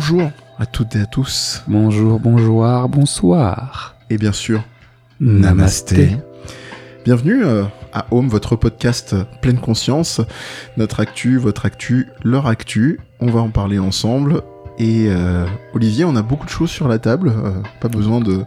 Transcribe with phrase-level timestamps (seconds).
[0.00, 1.62] Bonjour à toutes et à tous.
[1.68, 3.96] Bonjour, bonjour, bonsoir.
[4.08, 4.64] Et bien sûr,
[5.20, 6.16] Namasté.
[7.04, 10.22] Bienvenue euh, à Home, votre podcast pleine conscience.
[10.78, 12.98] Notre actu, votre actu, leur actu.
[13.20, 14.40] On va en parler ensemble.
[14.78, 15.44] Et euh,
[15.74, 17.28] Olivier, on a beaucoup de choses sur la table.
[17.36, 17.50] euh,
[17.82, 18.44] pas besoin de,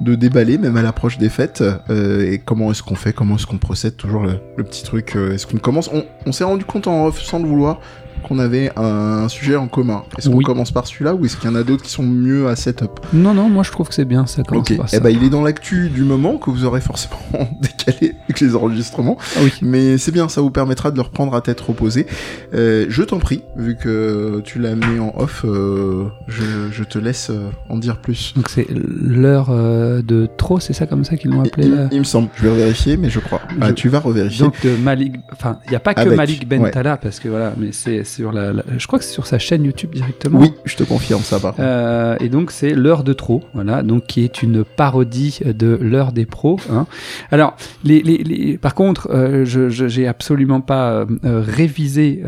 [0.00, 1.64] de déballer, même à l'approche des fêtes.
[1.90, 3.12] Euh, et comment est-ce qu'on fait?
[3.12, 3.96] Comment est-ce qu'on procède?
[3.96, 5.16] Toujours le, le petit truc.
[5.16, 5.90] est-ce qu'on commence?
[5.92, 7.80] On, on s'est rendu compte en off, sans le vouloir,
[8.24, 10.02] qu'on avait un, sujet en commun.
[10.18, 10.44] Est-ce qu'on Oui.
[10.44, 13.00] commence par celui-là ou est-ce qu'il y en a d'autres qui sont mieux à setup?
[13.12, 14.96] Non, non, moi je trouve que c'est bien, ça commence Ok, par ça.
[14.96, 17.18] eh ben, il est dans l'actu du moment que vous aurez forcément
[17.60, 19.16] décalé avec les enregistrements.
[19.36, 19.52] Ah oui.
[19.62, 22.06] Mais c'est bien, ça vous permettra de le reprendre à tête reposée.
[22.54, 26.98] Euh, je t'en prie, vu que tu l'as amené en off, euh, je, je te
[26.98, 28.32] laisse euh, en dire plus.
[28.36, 32.04] Donc c'est l'heure de trop, c'est ça comme ça qu'ils l'ont appelé Il, il me
[32.04, 33.40] semble, je vais vérifier, mais je crois.
[33.60, 34.44] Ah, tu vas revérifier.
[34.44, 37.52] Donc de Malik, enfin il n'y a pas que Avec, Malik Bentala parce que voilà,
[37.56, 40.40] mais c'est sur la, la- je crois que c'est sur sa chaîne YouTube directement.
[40.40, 41.54] oui, je te confirme ça par.
[41.58, 46.12] Euh, et donc c'est l'heure de trop, voilà, donc qui est une parodie de l'heure
[46.12, 46.58] des pros.
[46.70, 46.86] Hein.
[47.30, 52.22] Alors, les, les, les- par contre, euh, je j'ai absolument pas euh, révisé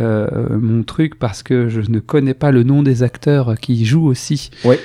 [0.61, 4.51] mon truc parce que je ne connais pas le nom des acteurs qui jouent aussi
[4.65, 4.79] Ouais.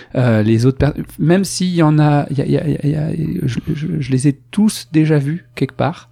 [0.43, 0.77] les autres.
[0.77, 3.09] per- Même s'il y en a, il y a- il y a- il y a-
[3.45, 6.09] je, je- je les ai tous déjà vus quelque part.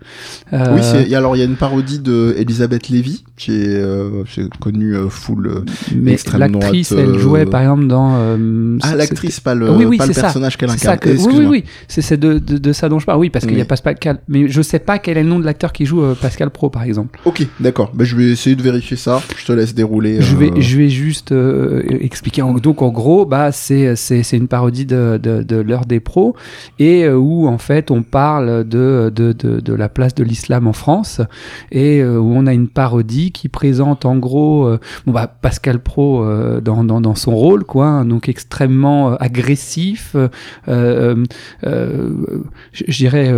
[0.52, 3.82] Oui, alors il y a une parodie de Elisabeth Lévy, qui est,
[4.34, 4.50] c'est
[4.88, 5.48] euh, full.
[5.48, 8.16] euh, mais extrême l'actrice, droite, elle euh, jouait par exemple dans.
[8.82, 10.98] Ah, l'actrice, pas le, Oui, oui, pas le personnage qu'elle incarne.
[11.00, 13.20] que- oui, oui, oui, c'est de, de, de ça dont je parle.
[13.20, 15.46] Oui, parce qu'il y a Pascal, mais je sais pas quel est le nom de
[15.46, 17.20] l'acteur qui joue Pascal Pro, par exemple.
[17.26, 17.92] Ok, d'accord.
[17.94, 19.22] Bah, je vais essayer de vérifier ça.
[19.38, 20.22] Je te laisse dérouler.
[20.22, 21.34] Je vais, je vais juste
[21.90, 22.42] expliquer.
[22.62, 23.96] Donc, en gros, bah, c'est,
[24.34, 26.36] une parodie de, de, de l'heure des pros
[26.80, 30.74] et où, en fait, on parle de, de, de, de la place de l'islam en
[30.74, 31.22] France
[31.72, 36.62] et où on a une parodie qui présente, en gros, euh, bah, Pascal Pro euh,
[36.62, 40.16] dans, son rôle, quoi, hein, donc extrêmement euh, agressif,
[40.68, 41.26] je
[42.88, 43.34] dirais.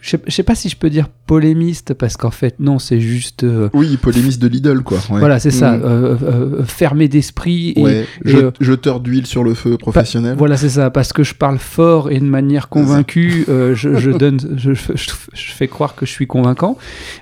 [0.00, 3.68] je sais pas si je peux dire polémiste parce qu'en fait non c'est juste euh,
[3.74, 4.98] Oui, polémiste de Lidl, quoi.
[5.10, 5.18] Ouais.
[5.20, 5.82] voilà c'est ça Mm.
[5.84, 10.36] euh, euh, fermé d'esprit et Ouais, et, je- euh, jeteur d'huile sur le feu professionnel.
[10.38, 14.10] voilà c'est ça parce que je parle fort et de manière convaincue euh, je, je
[14.22, 16.78] donne je, je- je fais croire que je suis convaincant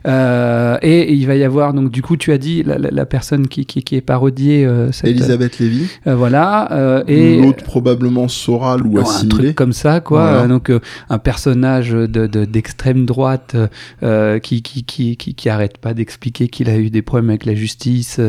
[0.06, 3.06] Euh, et, il va y avoir donc du coup tu as dit la, la- la
[3.06, 5.86] personne qui, qui, qui est parodiée euh, cette- Elisabeth Lévy.
[6.06, 9.28] euh, voilà euh, et L'autre probablement Soral ou Non, un assimilé.
[9.44, 10.22] truc comme ça quoi.
[10.22, 13.56] Euh, donc euh, un personnage de de- d'extrême droite
[14.02, 17.44] euh, qui, qui qui qui qui arrête pas d'expliquer qu'il a eu des problèmes avec
[17.46, 18.20] la justice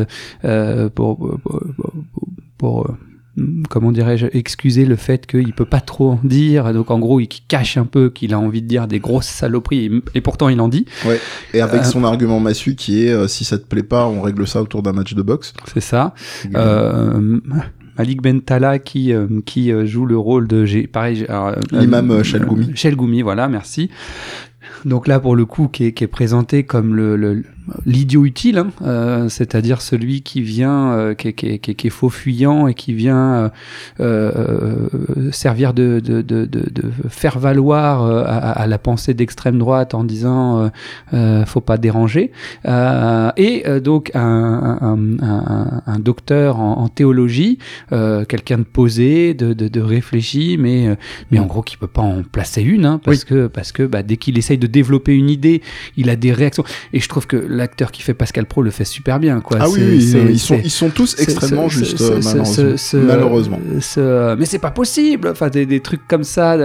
[0.44, 1.62] euh, pour pour, pour-
[2.58, 2.94] pour, euh,
[3.68, 6.72] comment dirais-je excuser le fait qu'il peut pas trop en dire.
[6.72, 9.84] Donc en gros il cache un peu qu'il a envie de dire des grosses saloperies
[9.86, 10.86] et, et pourtant il en dit.
[11.52, 14.22] Et avec Euh, son argument massu qui est euh, si ça te plaît pas, on
[14.22, 15.52] règle ça autour d'un match de boxe.
[15.72, 16.14] c'est ça.
[16.54, 17.38] Euh,
[17.98, 22.14] Malik Bentala qui euh, qui euh, joue le rôle de j'ai pareil euh, L'imam, euh,
[22.20, 22.70] euh, Chalgoumi.
[22.74, 23.90] Chalgoumi, voilà merci
[24.84, 27.44] donc là pour le coup qui est, présenté comme le-
[27.84, 31.90] l'idiot utile hein, euh, c'est-à-dire celui qui vient euh, qui, est, qui, qui qui est
[31.90, 33.48] faux fuyant et qui vient euh,
[34.00, 39.58] euh, servir de, de, de, de, de faire valoir euh, à, à la pensée d'extrême
[39.58, 40.70] droite en disant
[41.12, 42.32] euh, faut pas déranger
[42.66, 47.58] euh, et euh, donc un, un, un, un docteur en, en théologie,
[47.92, 50.96] euh, quelqu'un de posé, de, de, de réfléchi, mais,
[51.30, 54.02] mais en gros qui peut pas en placer une, hein, parce que, parce que bah,
[54.02, 55.62] dès qu'il essaye de développer une idée,
[55.96, 56.64] il a des réactions.
[56.92, 59.40] Et je trouve que l'acteur qui fait Pascal Pro le fait super bien.
[59.40, 59.58] Quoi.
[59.60, 63.06] Ah oui, ils, sont, ils sont tous extrêmement justes, malheureusement.
[63.06, 63.60] malheureusement.
[63.80, 65.28] ce- mais c'est pas possible.
[65.28, 66.56] Enfin, des, des trucs comme ça.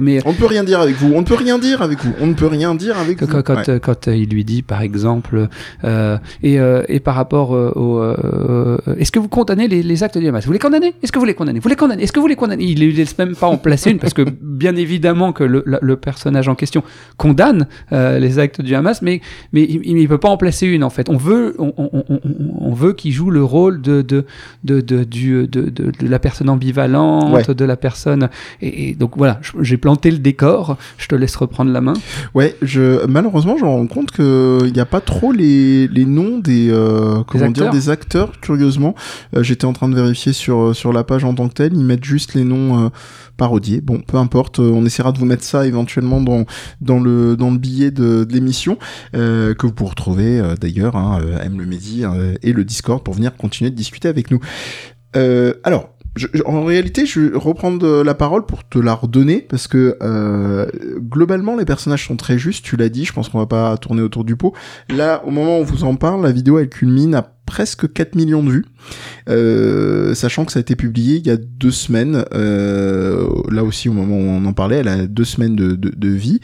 [0.00, 1.12] Mais On ne peut rien dire avec vous.
[1.14, 2.12] On ne peut rien dire avec vous.
[2.20, 3.42] On ne peut rien dire avec quand, vous.
[3.42, 3.68] quand, Ouais.
[3.70, 5.48] euh, quand, il lui dit par exemple
[5.84, 10.18] euh, et, euh, et par rapport au euh, est-ce que vous condamnez les, les actes
[10.18, 10.94] du Hamas vous les condamnez?
[11.02, 11.58] Est-ce que vous les condamnez?
[11.60, 12.02] Vous les condamnez?
[12.02, 12.64] Est-ce que vous les condamnez?
[12.64, 15.96] Il ne laisse même pas en placer une parce que bien évidemment que le, le
[15.96, 16.82] personnage en question
[17.16, 19.20] condamne les actes du Hamas mais
[19.52, 22.04] mais il, il peut pas en placer une en fait on veut on, on, on,
[22.08, 22.20] on-
[22.60, 24.24] on veut qu'il joue le rôle de de
[24.64, 27.54] de de, du, de, de, de la personne ambivalente Ouais.
[27.54, 28.28] de la personne
[28.60, 31.94] et, et donc voilà j'ai planté le décor je te laisse reprendre la main
[32.34, 36.38] Ouais, je, malheureusement, je me rends compte qu'il n'y a pas trop les, les noms
[36.38, 37.70] des, euh, comment dire, acteurs.
[37.72, 38.94] des acteurs, curieusement.
[39.34, 41.72] Euh, J'étais en train de vérifier sur, sur la page en tant que telle.
[41.74, 42.88] Ils mettent juste les noms euh,
[43.36, 43.80] parodiés.
[43.80, 44.60] Bon, peu importe.
[44.60, 46.44] euh, on essaiera de vous mettre ça éventuellement dans,
[46.80, 48.78] dans, le, dans le billet de, l'émission,
[49.14, 52.04] euh, que vous pourrez retrouver euh, d'ailleurs, hein, euh, M le Midi
[52.42, 54.40] et le Discord pour venir continuer de discuter avec nous.
[55.64, 55.95] Alors,
[56.44, 60.66] en réalité, je vais reprendre la parole pour te la redonner parce que euh,
[60.98, 62.64] globalement, les personnages sont très justes.
[62.64, 63.04] Tu l'as dit.
[63.04, 64.54] Je pense qu'on va pas tourner autour du pot.
[64.88, 68.16] Là, au moment où on vous en parle, la vidéo elle culmine à presque 4
[68.16, 68.64] millions de vues,
[69.28, 72.24] euh, sachant que ça a été publié il y a deux semaines.
[72.34, 75.90] Euh, là aussi, au moment où on en parlait, elle a deux semaines de, de,
[75.90, 76.40] de vie.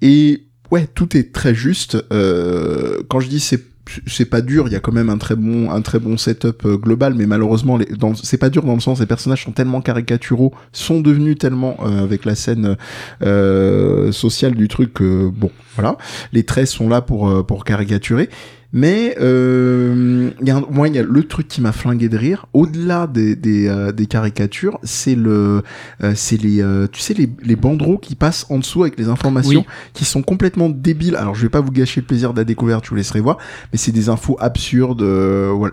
[0.00, 1.96] Et ouais, tout est très juste.
[2.12, 3.71] Euh, quand je dis c'est
[4.06, 6.64] c'est pas dur, il y a quand même un très bon un très bon setup
[6.64, 7.78] euh, global, mais malheureusement
[8.22, 12.02] c'est pas dur dans le sens les personnages sont tellement caricaturaux, sont devenus tellement euh,
[12.02, 12.76] avec la scène
[13.22, 15.96] euh, sociale du truc que bon voilà,
[16.32, 18.28] les traits sont là pour pour caricaturer.
[18.72, 22.46] Mais euh, y a moi, il y a le truc qui m'a flingué de rire.
[22.54, 25.62] Au-delà des, des, euh, des caricatures, c'est le,
[26.02, 29.08] euh, c'est les, euh, tu sais, les, les banderoles qui passent en dessous avec les
[29.08, 31.16] informations qui sont complètement débiles.
[31.16, 33.36] Alors, je vais pas vous gâcher le plaisir de la découverte, je vous laisserai voir.
[33.72, 35.02] Mais c'est des infos absurdes,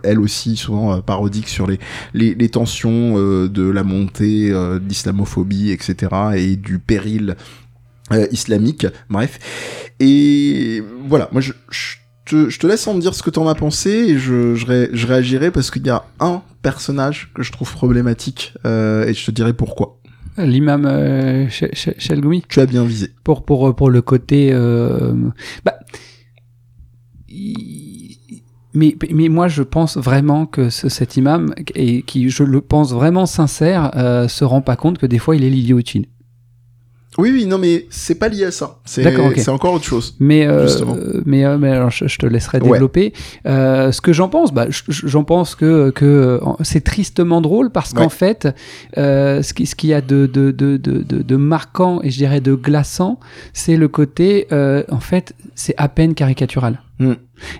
[0.04, 1.80] elles aussi souvent parodiques sur les,
[2.13, 3.13] les, les tensions
[3.48, 6.12] de la montée d'islamophobie, etc.
[6.36, 7.38] et du péril
[8.31, 8.88] islamique.
[9.10, 9.40] Bref.
[10.00, 11.95] Et voilà, moi je, je
[12.30, 15.52] je te laisse en me dire ce que t'en as pensé et je, je, réagirai
[15.52, 19.54] parce qu'il y a un personnage que je trouve problématique euh, et je te dirai
[19.54, 20.00] pourquoi.
[20.38, 23.12] L'imam euh, Tu as bien visé.
[23.24, 24.52] Pour, pour, pour le côté...
[24.54, 25.14] Euh,
[25.66, 25.80] bah,
[28.74, 33.26] mais, mais moi, je pense vraiment que cet imam, et qui je le pense vraiment
[33.26, 36.08] sincère, euh, se rend pas compte que des fois il est l'idiotie.
[37.18, 38.78] Oui, oui, non, mais c'est pas lié à ça.
[38.86, 40.16] C'est encore autre chose.
[40.20, 40.68] Mais, euh,
[41.26, 43.14] mais, euh, mais alors, je, te laisserai développer.
[43.48, 48.10] Euh, ce que j'en pense, bah, j'en pense que, que c'est tristement drôle parce qu'en
[48.10, 48.48] fait,
[48.98, 52.42] euh, ce qu'il ce y a de, de, de, de, de marquant et je dirais
[52.42, 53.20] de glaçant,
[53.54, 56.80] c'est le côté, euh, en fait, c'est à peine caricatural.
[57.00, 57.14] Hmm.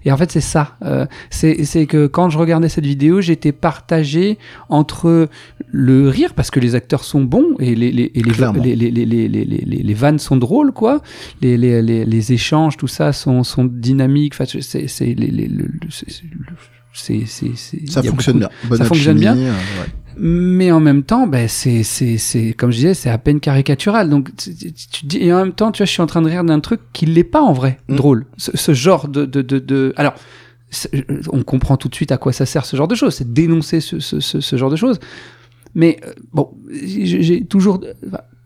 [0.06, 0.78] Et en fait, c'est ça.
[0.84, 4.38] Euh, c'est que quand je regardais cette vidéo, j'étais partagé
[4.70, 5.28] entre
[5.72, 10.38] le rire, parce que les acteurs sont bons et les, les, les, les vannes sont
[10.38, 11.02] drôles, quoi.
[11.42, 14.36] Les, échanges, tout ça, sont, dynamiques.
[17.86, 18.50] Ça fonctionne bien.
[18.76, 19.38] Ça fonctionne bien
[20.22, 24.10] mais en même temps, ben c'est c'est c'est comme je disais, c'est à peine caricatural.
[24.10, 26.44] Donc tu, dis et en même temps, tu vois, je suis en train de rire
[26.44, 27.96] d'un truc qui l'est pas en vrai mm.
[27.96, 28.26] drôle.
[28.38, 29.94] Ce, ce, genre de de de, de...
[29.96, 30.16] alors
[31.32, 33.80] on comprend tout de suite à quoi ça sert ce genre de choses, c'est dénoncer
[33.82, 35.00] ce, ce, ce, genre de choses.
[35.74, 37.82] Mais euh, bon, j'ai toujours,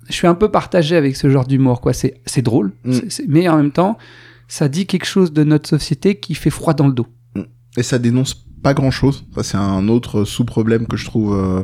[0.07, 1.93] je suis un peu partagé avec ce genre d'humour, quoi.
[1.93, 2.99] C'est c'est drôle, mm.
[3.27, 3.97] mais en même temps,
[4.47, 7.07] ça dit quelque chose de notre société qui fait froid dans le dos.
[7.35, 7.41] Mm.
[7.77, 9.25] Et ça dénonce pas grand chose.
[9.43, 11.63] c'est un autre sous-problème que je trouve euh,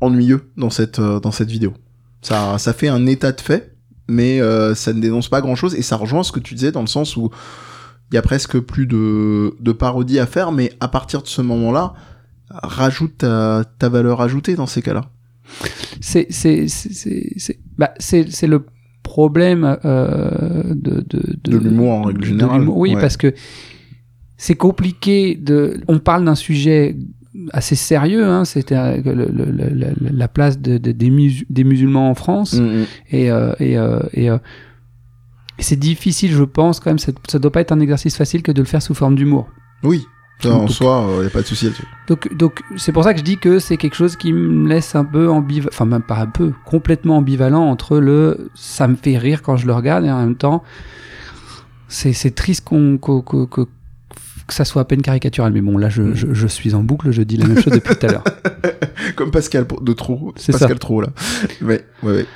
[0.00, 1.74] ennuyeux dans cette euh, dans cette vidéo.
[2.22, 3.76] Ça ça fait un état de fait,
[4.08, 6.72] mais euh, ça ne dénonce pas grand chose et ça rejoint ce que tu disais
[6.72, 7.30] dans le sens où
[8.10, 11.42] il y a presque plus de de parodie à faire, mais à partir de ce
[11.42, 11.92] moment-là,
[12.50, 15.02] rajoute ta, ta valeur ajoutée dans ces cas-là.
[16.00, 18.64] C'est c'est c'est c'est bah c'est c'est le
[19.02, 22.66] problème de de de, de l'humour en règle générale.
[22.68, 23.34] Oui, parce que
[24.38, 25.80] c'est compliqué de.
[25.88, 26.96] On parle d'un sujet
[27.52, 32.86] assez sérieux, hein, c'était euh, la place de, des, des, musulmans en France, mm, mm.
[33.10, 34.30] et, euh, et, euh, et,
[35.58, 38.52] c'est difficile, je pense, quand même, ça, ça doit pas être un exercice facile que
[38.52, 39.48] de le faire sous forme d'humour.
[39.82, 40.04] Oui,
[40.44, 41.86] en soi, il n'y a pas de souci là-dessus.
[42.06, 44.94] Donc, donc c'est pour ça que je dis que c'est quelque chose qui me laisse
[44.94, 49.18] un peu ambivalent, enfin même pas un peu, complètement ambivalent entre le ça me fait
[49.18, 50.62] rire quand je le regarde et en même temps
[51.88, 52.98] c'est triste qu'on
[54.48, 55.52] que ça soit à peine caricatural.
[55.52, 57.94] Mais bon, là, je, je, je, suis en boucle, je dis la même chose depuis
[57.94, 58.24] tout à l'heure.
[59.16, 60.32] Comme Pascal de Trou.
[60.36, 61.08] C'est Pascal Trou, là.
[61.62, 62.26] Ouais, ouais, ouais.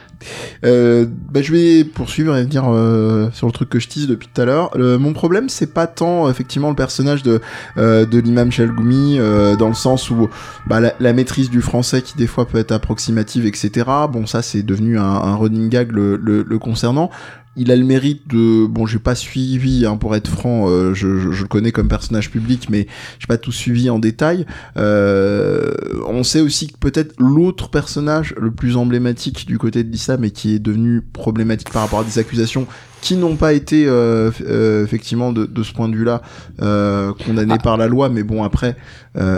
[0.64, 4.28] Euh, bah, je vais poursuivre et venir euh, sur le truc que je tease depuis
[4.32, 4.70] tout à l'heure.
[4.76, 7.40] mon problème, c'est pas tant effectivement le personnage de
[7.76, 10.28] euh, de l'imam Chalgoumi euh, dans le sens où
[10.66, 13.86] bah, la, la, maîtrise du français qui des fois peut être approximative, etc.
[14.10, 17.10] Bon, ça c'est devenu un, un running gag le, le, le concernant
[17.56, 21.18] il a le mérite de bon j'ai pas suivi hein, pour être franc euh, je,
[21.18, 22.86] je, le connais comme personnage public mais
[23.18, 24.46] j'ai pas tout suivi en détail
[24.78, 25.72] euh,
[26.06, 30.30] on sait aussi que peut-être l'autre personnage le plus emblématique du côté de l'islam et
[30.30, 32.66] qui est devenu problématique par rapport à des accusations
[33.02, 36.22] qui n'ont pas été euh, euh effectivement de, de, ce point de vue là
[36.62, 37.62] euh, condamnés ah.
[37.62, 38.76] par la loi mais bon après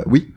[0.07, 0.33] oui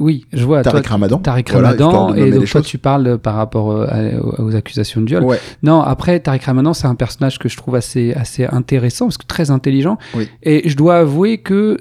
[0.00, 0.62] oui, je vois.
[0.62, 1.18] Tariq Ramadan.
[1.18, 2.14] Tariq Ramadan.
[2.14, 5.24] et donc toi, tu parles par rapport euh, aux accusations de viol.
[5.62, 9.26] Non, après, Tariq Ramadan, c'est un personnage que je trouve assez, assez intéressant, parce que
[9.26, 9.98] très intelligent.
[10.42, 11.76] Et je dois avouer que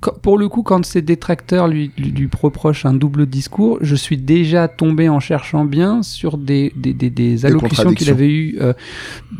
[0.00, 4.16] pour le coup, quand ses détracteurs lui, lui, lui, reprochent un double discours, je suis
[4.16, 8.72] déjà tombé en cherchant bien sur des, des, des, des allocutions qu'il avait eues euh,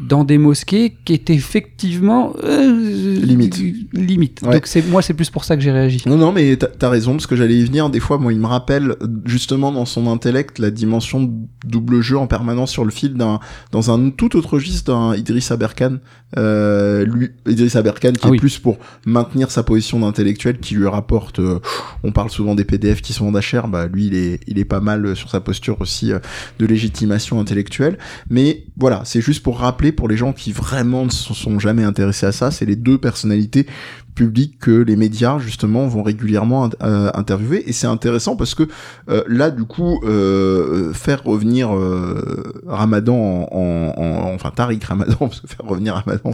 [0.06, 3.58] dans des mosquées qui étaient effectivement euh, limite.
[3.94, 4.42] limite.
[4.42, 4.54] Ouais.
[4.54, 6.02] Donc c'est moi, c'est plus pour ça que j'ai réagi.
[6.04, 7.88] Non, non, mais t'as as raison parce que j'allais y venir.
[7.88, 11.32] Des fois, moi, il me rappelle justement dans son intellect la dimension
[11.64, 13.40] double jeu en permanence sur le fil d'un
[13.72, 15.98] dans un tout autre registre d'un Idriss Aberkan.
[16.36, 18.38] Euh, lui, Idriss Aberkan qui ah, est oui.
[18.38, 21.60] plus pour maintenir sa position d'intellectuel qui lui rapporte, euh,
[22.02, 24.64] on parle souvent des PDF qui sont en HR, bah lui il est, il est
[24.64, 26.18] pas mal sur sa posture aussi euh,
[26.58, 27.98] de légitimation intellectuelle.
[28.28, 31.84] Mais voilà, c'est juste pour rappeler pour les gens qui vraiment ne se sont jamais
[31.84, 33.66] intéressés à ça, c'est les deux personnalités
[34.14, 38.64] public que les médias justement vont régulièrement euh, interviewer et c'est intéressant parce que
[39.08, 45.16] euh, là du coup euh, faire revenir euh, Ramadan en, en, en, enfin Tariq Ramadan
[45.20, 46.32] parce que faire revenir Ramadan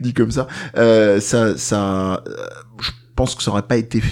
[0.00, 2.22] dit comme ça euh, ça ça
[2.80, 4.02] je pense que ça aurait pas été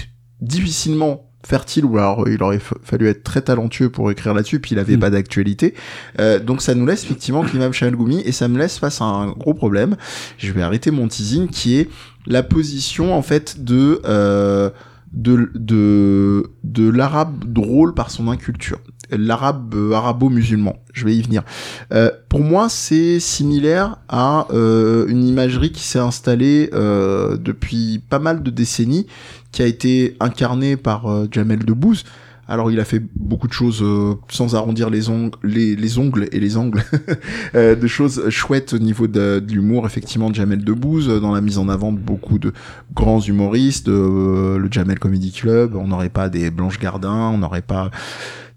[0.41, 4.79] difficilement fertile ou alors il aurait fallu être très talentueux pour écrire là-dessus puis il
[4.79, 5.01] avait mmh.
[5.01, 5.73] pas d'actualité.
[6.19, 9.31] Euh, donc ça nous laisse effectivement Klimam Chalgoumi et ça me laisse face à un
[9.31, 9.97] gros problème.
[10.37, 11.89] Je vais arrêter mon teasing qui est
[12.25, 14.69] la position en fait de euh,
[15.11, 18.79] de de de l'arabe drôle par son inculture
[19.17, 20.75] l'arabe euh, arabo-musulman.
[20.93, 21.43] Je vais y venir.
[21.91, 28.43] Euh, pour moi c'est similaire à euh, une imagerie qui s'est installée depuis pas mal
[28.43, 29.07] de décennies
[29.51, 32.03] qui a été incarnée par Jamel Debbouze.
[32.47, 33.83] Alors il a fait beaucoup de choses
[34.27, 36.83] sans arrondir les ongles, les, les ongles et les angles,
[37.53, 41.93] de choses chouettes au niveau de, l'humour effectivement Jamel Debbouze, dans la mise en avant
[41.93, 42.51] de beaucoup de
[42.93, 47.91] grands humoristes, le Jamel Comedy Club, on n'aurait pas des Blanche Gardin, on n'aurait pas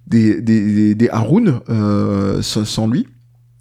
[0.07, 3.07] des des, des, Haroun euh, sans lui.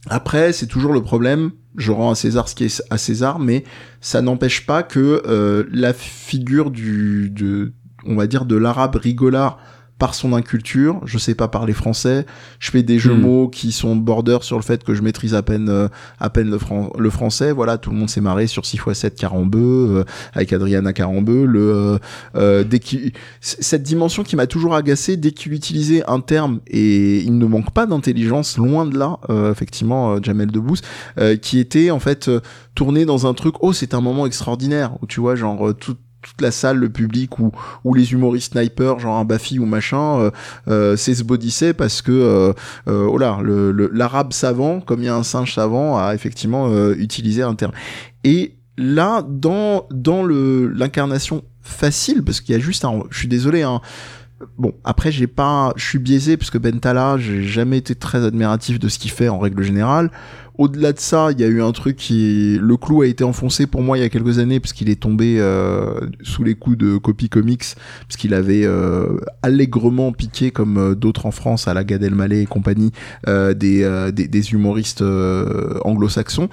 [0.08, 3.64] Après, c'est toujours le problème, je rends à César ce qui est à César, mais
[4.02, 7.74] ça n'empêche pas que euh, la figure du, de,
[8.06, 9.58] on va dire, de l'arabe rigolard
[9.98, 12.26] par son inculture, je sais pas parler français,
[12.60, 13.22] je fais des jeux mm.
[13.22, 15.88] mots qui sont border sur le fait que je maîtrise à peine euh,
[16.20, 19.60] à peine le, fran le, français, voilà, tout le monde s'est marré sur 6x7 Carambeu
[20.00, 21.98] euh, avec Adriana Carambeu, le euh,
[22.36, 22.82] euh dès
[23.40, 27.72] cette dimension qui m'a toujours agacé dès qu'il utilisait un terme et il ne manque
[27.72, 30.82] pas d'intelligence loin de là euh, effectivement Jamel Debbouze
[31.42, 32.30] qui était en fait
[32.76, 36.42] tourné dans un truc oh c'est un moment extraordinaire où tu vois genre tout toute
[36.42, 37.52] la salle, le public ou,
[37.84, 40.32] ou les humoristes snipers, genre un Bafi ou machin, euh,
[40.68, 42.54] euh, parce que euh,
[42.88, 43.40] euh, oh là,
[43.94, 47.74] l'arabe savant, comme il y a un singe savant, a effectivement utilisé un terme.
[48.24, 53.62] Et là, dans dans l'incarnation facile, parce qu'il y a juste un, je suis désolé,
[53.62, 53.82] hein,
[54.58, 58.80] Bon, après j'ai pas, je suis biaisé parce que Bentala, j'ai jamais été très admiratif
[58.80, 60.12] de ce qu'il fait en règle générale.
[60.58, 63.66] Au-delà de ça, il y a eu un truc qui, le clou a été enfoncé
[63.66, 66.78] pour moi il y a quelques années parce qu'il est tombé euh, sous les coups
[66.78, 67.64] de Copy Comics
[68.08, 72.42] parce qu'il avait euh, allègrement piqué comme euh, d'autres en France à la Gad Elmaleh
[72.42, 72.92] et compagnie
[73.28, 75.04] euh, des, euh, des, des humoristes
[75.84, 76.50] anglo-saxons.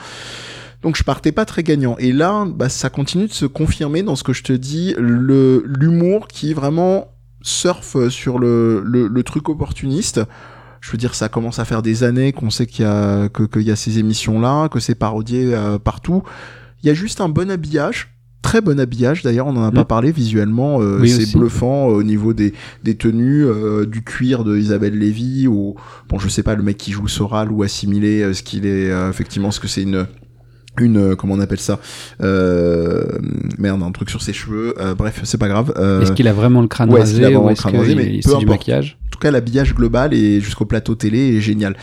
[0.83, 1.97] Donc je partais pas très gagnant.
[1.99, 5.65] Et là, bah, ça continue de se confirmer dans ce que je te dis, le
[5.67, 7.09] l'humour qui vraiment
[7.43, 10.21] surfe sur le, le, le truc opportuniste
[10.83, 13.45] je veux dire, ça commence à faire des années qu'on sait qu'il y a que
[13.45, 16.25] qu'il y a ces émissions là, que c'est parodié euh, partout.
[16.83, 18.09] Il y a juste un bon habillage.
[18.43, 19.75] Très bon habillage d'ailleurs, on en a mmh.
[19.75, 24.03] pas parlé visuellement, euh, oui, c'est bluffant euh, au niveau des, des tenues, euh, du
[24.03, 25.77] cuir de Isabelle Lévy ou
[26.09, 29.53] bon je sais pas le mec qui joue Soral ou assimilé ce qu'il est effectivement
[29.53, 30.09] ce que c'est une
[30.81, 31.79] une euh, comment on appelle ça
[32.23, 33.05] euh,
[33.59, 36.33] merde un truc sur ses cheveux euh, bref c'est pas grave euh, est-ce qu'il a
[36.33, 38.99] vraiment le crâne ouais, rasé est ou est-ce mais peu du maquillage?
[39.07, 41.77] En tout cas l'habillage global et jusqu'au plateau télé est génial.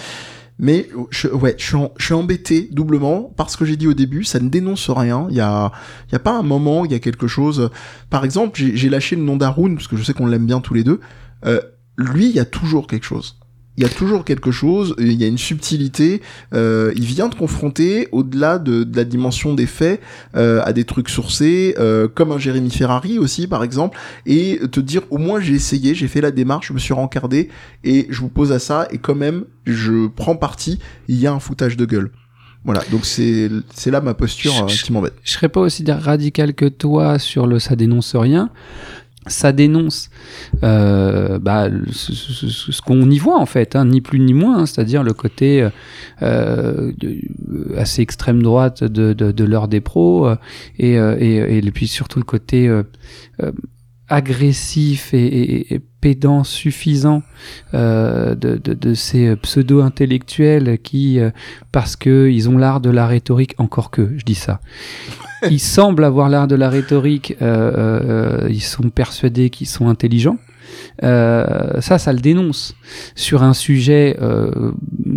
[0.61, 3.93] Mais je, ouais je suis, en, je suis embêté doublement parce que j'ai dit au
[3.93, 5.27] début ça ne dénonce rien.
[5.29, 5.71] Il y a
[6.09, 7.69] il y a pas un moment il y a quelque chose.
[8.09, 10.73] Par exemple j'ai lâché le nom d'Arun parce que je sais qu'on l'aime bien tous
[10.73, 10.99] les deux.
[11.45, 11.61] Euh,
[11.97, 13.38] lui il y a toujours quelque chose
[13.79, 16.21] il y a toujours quelque chose, il y a une subtilité,
[16.53, 20.01] euh, il vient te confronter au-delà de, de, la dimension des faits
[20.35, 24.81] euh, à des trucs sourcés, euh, comme un Jérémy Ferrari aussi par exemple, et te
[24.81, 27.47] dire au moins j'ai essayé, j'ai fait la démarche, je me suis rencardé
[27.85, 31.31] et je vous pose à ça et quand même je prends parti, il y a
[31.31, 32.11] un foutage de gueule.
[32.65, 33.49] Voilà, donc c'est
[33.85, 35.13] là ma posture je, qui m'embête.
[35.23, 38.49] Je serais pas aussi radical que toi sur le ça dénonce rien
[39.27, 40.09] ça dénonce
[40.63, 45.03] euh, bah, ce, qu'on y voit en fait, hein, ni plus ni moins, hein, c'est-à-dire
[45.03, 45.67] le côté
[46.21, 47.17] euh, de,
[47.77, 50.35] assez extrême droite de, de, de des pros euh,
[50.77, 52.83] et, euh, puis surtout le côté euh,
[54.09, 57.23] agressif et, pédant suffisant
[57.73, 61.29] euh, de, ces pseudo-intellectuels qui, euh,
[61.71, 64.61] parce que ils ont l'art de la rhétorique, encore que, je dis ça,
[65.49, 70.37] ils semblent avoir l'art de la rhétorique, euh, ils sont persuadés qu'ils sont intelligents.
[71.03, 72.75] Euh, ça, ça le dénonce
[73.15, 74.71] sur un sujet euh,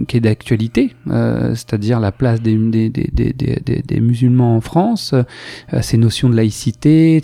[0.07, 5.15] qui est d'actualité, euh, c'est-à-dire la place des, des, des, des, musulmans en France,
[5.81, 7.21] ces notions de laïcité,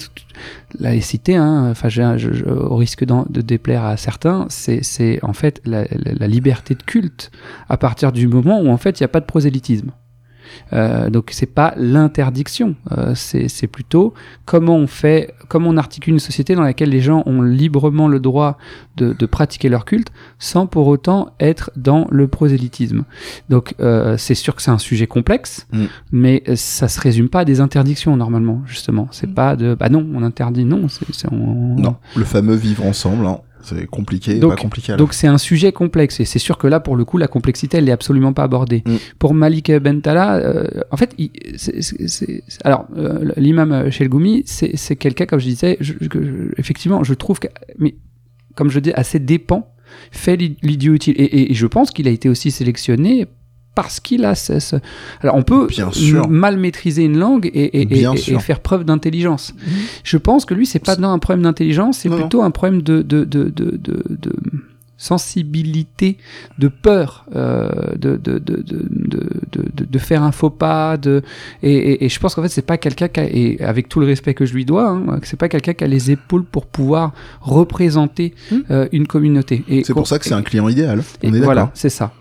[0.78, 6.14] laïcité, hein, enfin, je, au risque de déplaire à certains, c'est en fait la, la,
[6.14, 7.30] la, liberté de culte
[7.68, 9.92] à partir du moment où en fait il n'y a pas de prosélytisme.
[10.72, 14.14] Euh, donc c'est pas l'interdiction, euh, c'est plutôt
[14.44, 18.20] comment on fait, comment on articule une société dans laquelle les gens ont librement le
[18.20, 18.58] droit
[18.96, 23.04] de, de pratiquer leur culte sans pour autant être dans le prosélytisme.
[23.48, 25.84] Donc euh, c'est sûr que c'est un sujet complexe, mm.
[26.12, 29.08] mais ça se résume pas à des interdictions normalement justement.
[29.10, 29.34] C'est mm.
[29.34, 30.88] pas de bah non on interdit non.
[30.88, 31.76] c'est on...
[31.76, 33.26] Non, le fameux vivre ensemble.
[33.26, 33.38] Hein.
[33.62, 34.96] C'est compliqué, donc, pas compliqué.
[34.96, 37.78] Donc c'est un sujet complexe et c'est sûr que là pour le coup la complexité
[37.78, 38.82] elle n'est absolument pas abordée.
[38.86, 38.96] Mm.
[39.18, 44.42] Pour Malik Bentala, euh, en fait, il, c est, c est, alors euh, l'imam Shelgoumi,
[44.46, 47.48] c'est quelqu'un comme je disais, je, je, effectivement, je trouve que,
[47.78, 47.96] mais
[48.54, 49.72] comme je dis, à ses dépens,
[50.10, 53.26] fait l'idiot utile et, et, et je pense qu'il a été aussi sélectionné
[53.78, 54.74] parce qu'il a ce, ce,
[55.20, 55.68] Alors, on peut
[56.28, 59.54] mal maîtriser une langue et, et, et faire preuve d'intelligence.
[59.54, 59.70] Mmh.
[60.02, 63.02] Je pense que lui, c'est pas dans un problème d'intelligence, c'est plutôt un problème de,
[63.02, 64.32] de, de, de, de
[64.98, 66.18] sensibilité,
[66.58, 70.96] de peur euh, de, de, de, de, de, faire un faux pas.
[70.96, 71.22] De,
[71.62, 74.00] et, et, et je pense qu'en fait, c'est pas quelqu'un qui a, et avec tout
[74.00, 76.66] le respect que je lui dois, hein, c'est pas quelqu'un qui a les épaules pour
[76.66, 78.56] pouvoir représenter mmh.
[78.70, 79.64] euh, une communauté.
[79.84, 81.02] C'est pour ça que c'est un client idéal.
[81.22, 82.12] On est voilà, c'est ça.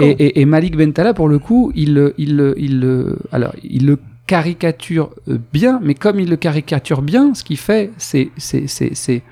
[0.00, 5.10] Et, et, et, Malik Bentala, pour le coup, il, il, il, alors, il le caricature
[5.52, 9.22] bien, mais comme il le caricature bien, ce qu'il fait, c'est, c'est, c'est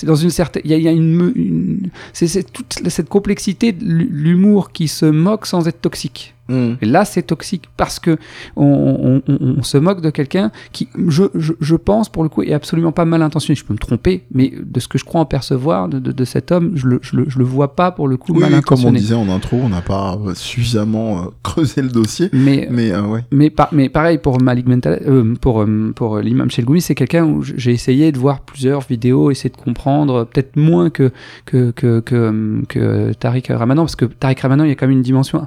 [0.00, 4.88] c'est dans une certaine il y a, une c'est toute cette complexité de l'humour qui
[4.88, 6.78] se moque sans être toxique Mmh.
[6.82, 8.18] Et là, c'est toxique parce que
[8.56, 12.42] on, on, on se moque de quelqu'un qui, je, je, je, pense, pour le coup,
[12.42, 13.54] est absolument pas mal intentionné.
[13.56, 16.24] Je peux me tromper, mais de ce que je crois en percevoir de, de, de
[16.24, 18.54] cet homme, je le, je, le, je le vois pas pour le coup oui, mal
[18.54, 18.82] intentionné.
[18.82, 22.28] Comme on disait en intro, on n'a pas suffisamment euh, creusé le dossier.
[22.32, 23.24] Mais, mais, euh, ouais.
[23.30, 25.64] mais, par, mais pareil pour Malik Mental, euh, pour,
[25.94, 30.24] pour l'imam Chelgoumi, c'est quelqu'un où j'ai essayé de voir plusieurs vidéos, essayer de comprendre,
[30.24, 31.12] peut-être moins que,
[31.44, 34.96] que, que, que, que Tariq Ramadan, parce que Tariq Ramadan, il y a quand même
[34.96, 35.46] une dimension euh,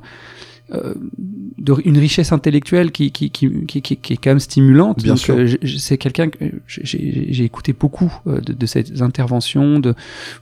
[0.69, 5.03] de, une richesse intellectuelle qui, qui, qui, qui, qui, est quand même stimulante.
[5.03, 9.93] Bien Donc, euh, c'est quelqu'un que j'ai écouté beaucoup euh, de, de ces interventions, de,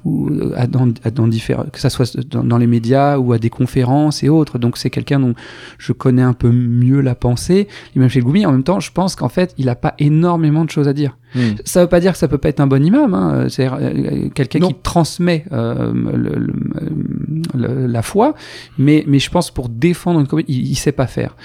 [0.04, 3.38] ou, à, dans, à, dans différents, que ça soit dans, dans, les médias ou à
[3.40, 4.58] des conférences et autres.
[4.58, 5.36] Donc c'est quelqu'un dont
[5.78, 7.68] je connais un peu mieux la pensée.
[7.96, 10.88] L'imam Chelgoumi, en même temps, je pense qu'en fait, il n'a pas énormément de choses
[10.88, 11.18] à dire.
[11.36, 11.40] Mmh.
[11.66, 13.14] Ça veut pas dire que ça peut pas être un bon imam.
[13.14, 13.48] Hein.
[13.50, 16.54] C'est euh, quelqu'un qui transmet euh, le, le,
[17.54, 18.36] le, la foi,
[18.78, 21.36] mais, mais je pense pour défendre une communauté, il, il sait pas faire.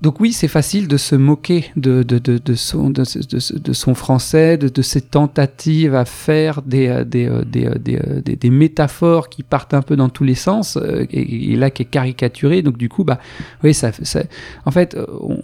[0.00, 4.56] Donc oui, c'est facile de se moquer de, de, de, de son, de, son français,
[4.56, 9.82] de, de ses tentatives à faire des, des, des, des, des, métaphores qui partent un
[9.82, 10.78] peu dans tous les sens,
[11.10, 12.62] et, et là qui est caricaturé.
[12.62, 13.18] Donc du coup, bah
[13.62, 14.22] oui, ça, ça
[14.64, 15.36] en fait, on,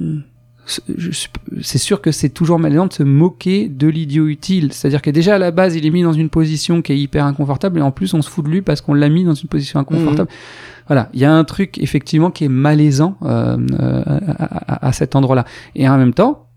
[0.00, 0.22] on,
[0.66, 4.72] c'est sûr que c'est toujours malaisant de se moquer de l'idiot utile.
[4.72, 7.24] C'est-à-dire que déjà à la base, il est mis dans une position qui est hyper
[7.24, 9.48] inconfortable et en plus on se fout de lui parce qu'on l'a mis dans une
[9.48, 10.30] position inconfortable.
[10.30, 10.86] Mmh.
[10.86, 14.92] Voilà, il y a un truc effectivement qui est malaisant euh, euh, à, à, à,
[14.92, 15.44] cet endroit-là.
[15.74, 16.48] Et en même temps,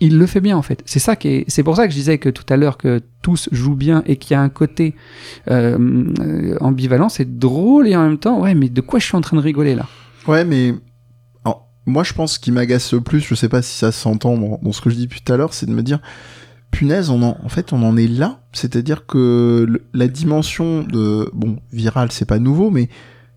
[0.00, 0.82] il le fait bien en fait.
[0.84, 1.44] C'est ça qui est.
[1.48, 4.16] C'est pour ça que je disais que tout à l'heure que tous jouent bien et
[4.16, 4.94] qu'il y a un côté
[5.48, 7.08] euh, ambivalent.
[7.08, 9.42] C'est drôle et en même temps, ouais, mais de quoi je suis en train de
[9.42, 9.86] rigoler là?
[10.26, 10.74] Ouais, mais
[11.86, 14.80] moi, je pense qu'il m'agace le plus, je sais pas si ça s'entend dans, ce
[14.80, 16.00] que je dis tout à l'heure, c'est de me dire,
[16.70, 18.40] punaise, on en, en fait, on en est là.
[18.52, 22.88] C'est-à-dire que la dimension de, bon, viral, c'est pas nouveau, mais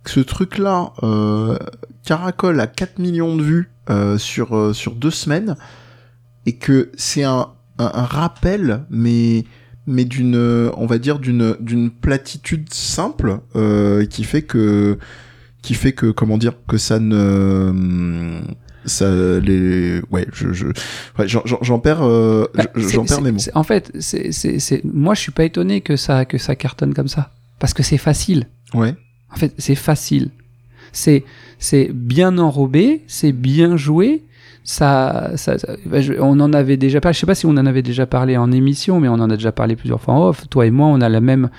[0.03, 1.57] que ce truc-là euh,
[2.03, 5.55] caracole à 4 millions de vues euh, sur, euh, sur deux semaines,
[6.45, 9.45] et que c'est un, un, rappel, mais
[9.87, 14.97] mais d'une, on va dire, d'une d'une platitude simple, euh, qui fait que
[15.65, 18.39] qui fait que comment dire que ça ne
[18.85, 20.67] ça les ouais je je
[21.17, 23.39] ouais, j'en perds euh, bah, j'en perds mes mots.
[23.55, 27.07] en fait c'est c'est moi je suis pas étonné que ça que ça cartonne comme
[27.07, 27.31] ça.
[27.57, 28.47] Parce que c'est facile.
[28.75, 28.93] Ouais.
[29.33, 30.29] En fait c'est facile.
[30.91, 31.23] C'est
[31.57, 34.21] c'est bien enrobé c'est bien joué.
[34.67, 37.65] Ça, ça, ça, bah, on en avait déjà parlé je sais pas si on en
[37.67, 40.47] avait déjà parlé en émission mais on en a déjà parlé plusieurs fois en off.
[40.47, 41.49] Toi et moi on a la même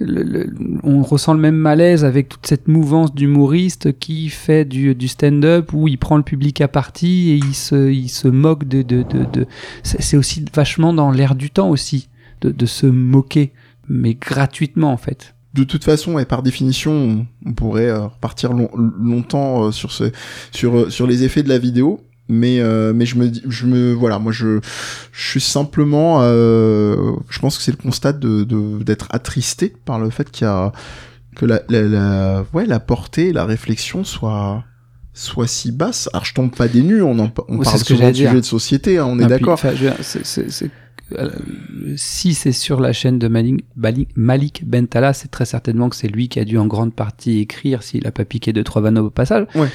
[0.00, 5.72] on ressent le même malaise avec toute cette mouvance d'humoriste qui fait du, du stand-up
[5.72, 8.82] où il prend le public à partie et il se, moque de.
[8.82, 9.46] de, de, de-
[9.82, 12.08] C'est aussi vachement dans l'air du temps aussi
[12.40, 13.52] de, se moquer,
[13.88, 15.34] mais gratuitement en fait.
[15.54, 20.12] de toute façon et par définition on, pourrait euh, repartir long- longtemps euh, sur ce
[20.52, 23.66] sur euh, sur les effets de la vidéo mais euh, mais je me dis je
[23.66, 24.60] me voilà moi je
[25.12, 29.98] je suis simplement euh, je pense que c'est le constat de de- d'être attristé par
[29.98, 30.72] le fait qu'il y a
[31.36, 34.64] que la, la, la ouais la portée la réflexion soit
[35.14, 38.16] soit si basse alors je tombe pas des nues on en on parle souvent de
[38.16, 39.58] sujet de société hein, on est Non, puis, d'accord
[41.18, 41.30] euh,
[41.96, 43.64] si c'est sur la chaîne de Malik,
[44.14, 47.82] Malik Bentala, c'est très certainement que c'est lui qui a dû en grande partie écrire
[47.82, 49.46] s'il a pas piqué deux trois vannes au passage.
[49.54, 49.68] Ouais.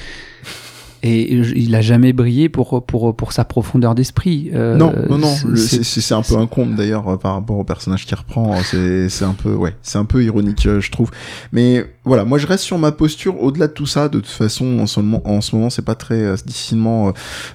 [1.06, 4.50] Et il a jamais brillé pour pour pour sa profondeur d'esprit.
[4.54, 8.06] Euh, non, non, non, c'est- un peu un conte d'ailleurs euh, par rapport au personnage
[8.06, 8.54] qu'il reprend.
[8.54, 11.10] euh, C'est c'est un peu, ouais, c'est un peu ironique, euh, je trouve.
[11.52, 13.42] Mais voilà, moi je reste sur ma posture.
[13.42, 15.94] Au-delà de tout ça, de toute façon, en ce moment, en ce moment, c'est pas
[15.94, 17.12] très euh, difficilement.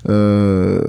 [0.10, 0.82] euh,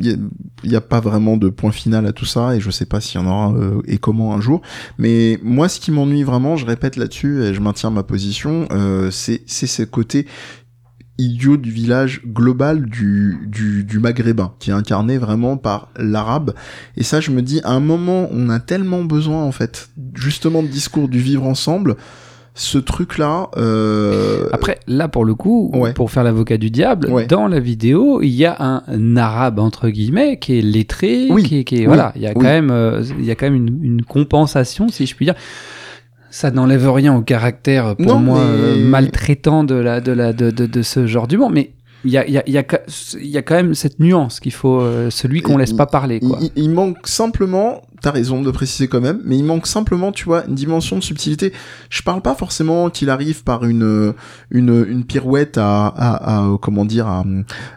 [0.00, 0.16] Il y, a,
[0.64, 3.20] y a pas vraiment de point final à tout ça, et je sais pas s'il
[3.20, 4.60] y en aura euh, et comment un jour.
[4.98, 9.10] Mais moi, ce qui m'ennuie vraiment, je répète là-dessus et je maintiens ma position, euh,
[9.10, 10.26] c'est c'est ce côté
[11.18, 16.52] idiot du village global du, du, du maghrébin, qui est incarné vraiment par l'arabe.
[16.96, 20.62] Et ça, je me dis, à un moment, on a tellement besoin, en fait, justement,
[20.62, 21.96] de discours du vivre ensemble.
[22.58, 24.48] Ce truc-là, euh...
[24.50, 25.92] Après, là, pour le coup, Ouais.
[25.92, 27.26] pour faire l'avocat du diable, Ouais.
[27.26, 31.42] dans la vidéo, il y a un arabe, entre guillemets, qui est lettré, Oui.
[31.42, 31.86] qui est, qui est- Oui.
[31.86, 34.88] voilà, il y a quand même, euh, il y a quand même une, une compensation,
[34.88, 35.34] si je puis dire.
[36.36, 40.34] Ça n'enlève rien au caractère, pour Non, moi, mais- euh, maltraitant de, la, de, la,
[40.34, 41.72] de, de, de ce genre d'humour, mais
[42.04, 42.64] il y a, y, a, y, a,
[43.22, 46.38] y a quand même cette nuance qu'il faut, euh, celui qu'on laisse pas parler, quoi.
[46.42, 50.26] Il, il manque simplement, t'as raison de préciser quand même, mais il manque simplement, tu
[50.26, 51.54] vois, une dimension de subtilité.
[51.88, 54.12] Je parle pas forcément qu'il arrive par une
[54.50, 57.24] une, une pirouette à, à, à, comment dire à,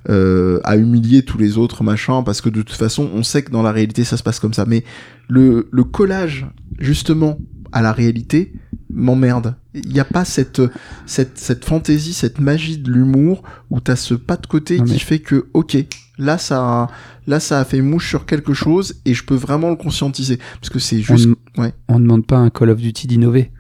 [0.10, 3.52] euh, à humilier tous les autres machin, parce que de toute façon, on sait que
[3.52, 4.65] dans la réalité ça se passe comme ça.
[4.67, 4.84] Mais
[5.30, 6.45] le le collage
[6.78, 7.38] justement
[7.72, 8.54] à la réalité
[8.92, 9.56] m'emmerde.
[9.74, 10.62] Il n'y a pas cette,
[11.06, 14.94] cette, cette fantaisie, cette magie de l'humour où t'as ce pas de côté Non, qui
[14.94, 15.78] mais- fait que, ok,
[16.18, 16.88] là ça, a-
[17.28, 20.40] là ça a fait mouche sur quelque chose et je peux vraiment le conscientiser.
[20.60, 21.74] Parce que c'est On juste, ne ouais.
[21.88, 23.52] on ne demande pas à un Call of Duty d'innover.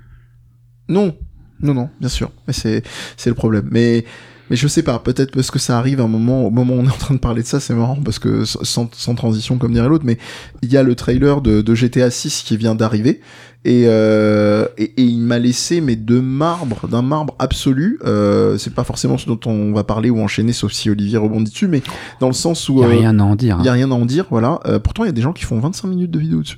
[0.87, 1.15] Non,
[1.61, 2.31] non, non, bien sûr.
[2.47, 2.83] Mais c'est,
[3.15, 3.67] c'est le problème.
[3.71, 4.05] Mais,
[4.49, 6.79] mais je sais pas, peut-être parce que ça arrive à un moment, au moment où
[6.79, 9.59] on est en train de parler de ça, c'est marrant parce que sans, sans transition
[9.59, 10.17] comme dirait l'autre, mais
[10.63, 13.21] il y a le trailer de, de GTA 6 qui vient d'arriver
[13.65, 17.99] et, euh, et, et il m'a laissé mais de marbre, d'un marbre absolu.
[18.05, 21.51] Euh, c'est pas forcément ce dont on va parler ou enchaîner, sauf si Olivier rebondit
[21.51, 21.81] dessus, mais
[22.21, 23.57] dans le sens où Il n'y a euh, rien à en dire.
[23.59, 23.71] il y hein.
[23.71, 24.59] a rien à en dire, voilà.
[24.65, 26.57] Euh, pourtant, il y a des gens qui font 25 minutes de vidéo dessus.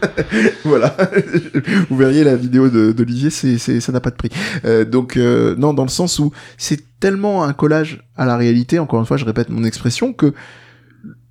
[0.64, 0.96] voilà.
[1.90, 4.30] Vous verriez la vidéo d'Olivier, c'est, c'est, ça n'a pas de prix.
[4.64, 8.80] Euh, donc, euh, non, dans le sens où c'est tellement un collage à la réalité,
[8.80, 10.34] encore une fois, je répète mon expression, que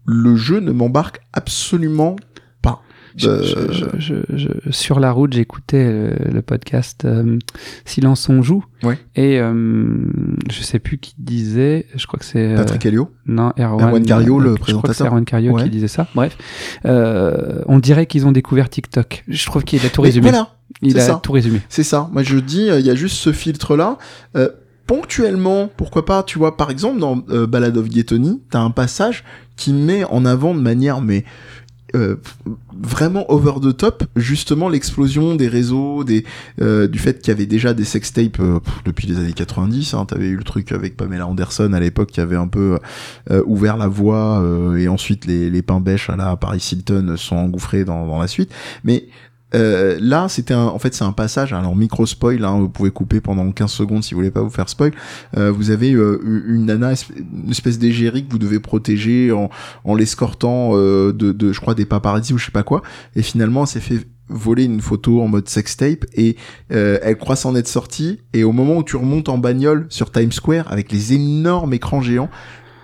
[0.06, 2.16] le jeu ne m'embarque absolument
[3.14, 3.42] pas.
[3.44, 7.38] Je- Euh, je- je- sur la route, j'écoutais euh, le podcast euh,
[7.86, 8.64] Silence on joue.
[8.84, 8.98] Ouais.
[9.16, 9.54] Et euh,
[10.52, 12.54] je sais plus qui disait, je crois que c'est.
[12.54, 13.12] euh, Patrick Helio.
[13.26, 15.08] non, Erwan, Erwan Cario, le je crois que c'est présentateur.
[15.08, 15.64] Erwan Cario Ouais.
[15.64, 16.08] qui disait ça.
[16.16, 16.38] Bref.
[16.86, 19.24] Euh, on dirait qu'ils ont découvert TikTok.
[19.28, 20.30] Je trouve qu'il a tout résumé.
[20.30, 20.50] voilà,
[20.82, 21.20] Il a ça.
[21.22, 21.62] tout résumé.
[21.70, 22.10] C'est ça.
[22.12, 23.98] Moi, je dis, euh, il y a juste ce filtre-là.
[24.36, 24.50] Euh,
[24.88, 28.72] ponctuellement, pourquoi pas, tu vois, par exemple, dans euh, Ballad of Gay Tony, t'as un
[28.72, 29.24] passage
[29.56, 31.24] qui met en avant de manière, mais
[31.96, 32.16] euh,
[32.74, 36.26] vraiment over the top, justement l'explosion des réseaux, des
[36.62, 39.94] euh, du fait qu'il y avait déjà des sextapes euh, depuis les années 90.
[39.94, 42.80] Hein, T'avais eu le truc avec Pamela Anderson à l'époque qui avait un peu
[43.30, 47.16] euh, ouvert la voie, euh, et ensuite les, les pains bêches à la Paris Hilton
[47.18, 48.52] sont engouffrés dans, dans la suite.
[48.84, 49.08] Mais
[49.54, 51.54] euh, là, c'était en fait, c'est un passage.
[51.54, 54.50] Alors micro spoil, hein, vous pouvez couper pendant 15 secondes si vous voulez pas vous
[54.50, 54.92] faire spoil.
[55.38, 59.50] Euh, vous avez euh, une nana, une espèce d'égérie que vous devez protéger en,
[59.84, 62.82] en l'escortant euh, de, de, je crois, des paparazzi ou je sais pas quoi.
[63.16, 66.38] Et finalement, elle s'est fait voler une photo en mode sextape et
[66.72, 68.20] euh, elle croit s'en être sortie.
[68.34, 72.02] Et au moment où tu remontes en bagnole sur Times Square avec les énormes écrans
[72.02, 72.30] géants,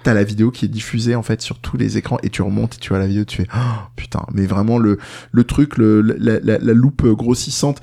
[0.04, 2.76] t'as la vidéo qui est diffusée en fait sur tous les écrans et tu remontes
[2.76, 4.98] et tu vois la vidéo, tu fais oh, putain, mais vraiment le
[5.32, 7.82] le truc, le, la, loupe grossissante.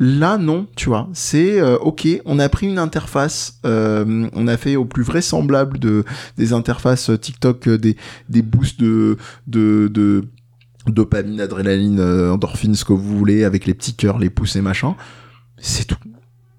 [0.00, 2.08] Là, non, tu vois, c'est euh, ok.
[2.24, 6.04] On a pris une interface, euh, on a fait au plus vraisemblable de
[6.36, 7.96] des interfaces TikTok, euh, des
[8.28, 9.16] des boosts de
[9.46, 10.24] de, de
[10.90, 14.60] dopamine, adrénaline, euh, endorphine, ce que vous voulez, avec les petits cœurs, les pouces et
[14.60, 14.96] machin.
[15.58, 15.96] C'est tout.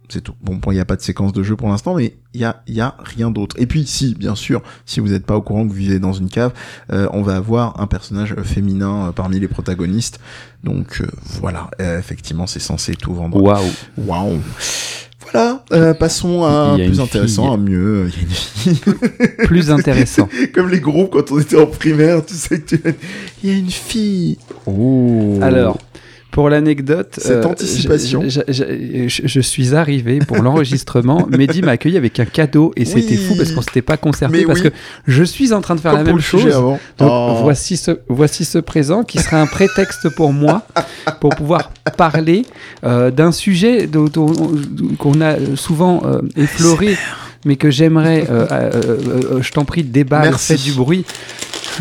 [0.10, 0.34] C'est tout.
[0.42, 2.62] Bon, il n'y a pas de séquence de jeu pour l'instant, mais il y a,
[2.68, 3.56] y a rien d'autre.
[3.60, 6.14] Et puis, si, bien sûr, si vous n'êtes pas au courant que vous vivez dans
[6.14, 6.54] une cave,
[6.94, 10.20] euh, on va avoir un personnage féminin euh, parmi les protagonistes.
[10.64, 11.08] Donc, euh,
[11.42, 11.70] voilà.
[11.80, 13.42] effectivement, c'est censé tout vendre.
[13.42, 13.66] Waouh.
[13.98, 14.42] Waouh.
[15.32, 18.10] Voilà, euh, passons à plus intéressant, à mieux.
[18.10, 18.94] Il y a une fille.
[19.46, 20.30] plus intéressant.
[20.54, 22.82] Comme les groupes quand on était en primaire, tu sais que tu...
[23.44, 24.38] Il y a une fille.
[24.66, 25.38] Oh.
[25.42, 25.78] Alors,
[26.32, 28.24] pour l'anecdote, cette euh, anticipation.
[28.28, 31.28] Je, suis arrivé pour l'enregistrement.
[31.32, 34.62] Mehdi m'a accueilli avec un cadeau et c'était fou parce qu'on s'était pas concerté parce
[34.62, 34.70] que
[35.08, 36.54] je suis en train de faire la même chose.
[36.54, 37.40] Donc oh.
[37.42, 40.64] voici ce voici ce présent qui sera un prétexte pour moi
[41.22, 42.46] pour pouvoir parler
[42.84, 43.90] euh, d'un sujet
[45.00, 46.98] qu'on a souvent euh, effleuré
[47.46, 51.06] mais que j'aimerais, je t'en prie, débat, fait du bruit.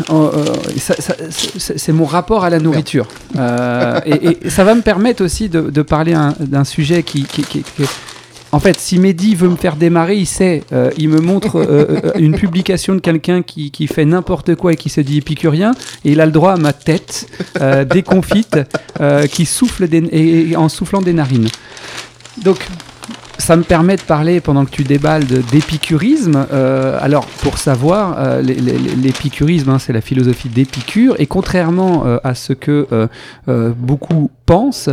[0.09, 0.45] Oh, euh,
[1.57, 3.07] c'est mon rapport à la nourriture.
[3.37, 7.25] Euh, et, ça va me permettre aussi de, parler d'un sujet qui,
[8.51, 12.35] En fait, si Mehdi veut me faire démarrer, il sait, euh, il me montre une
[12.35, 15.71] publication de quelqu'un qui, fait n'importe quoi et qui se dit épicurien,
[16.05, 17.27] et il a le droit à ma tête
[17.89, 18.57] déconfite
[19.31, 21.49] qui souffle des, en soufflant des narines.
[22.43, 22.67] Donc,
[23.37, 26.47] ça me permet de parler pendant que tu déballes d'épicurisme.
[26.51, 32.35] Euh, alors, pour savoir, euh, l'épicurisme, hein, c'est la philosophie d'Épicure, et contrairement euh, à
[32.35, 32.87] ce que
[33.77, 34.89] beaucoup pensent,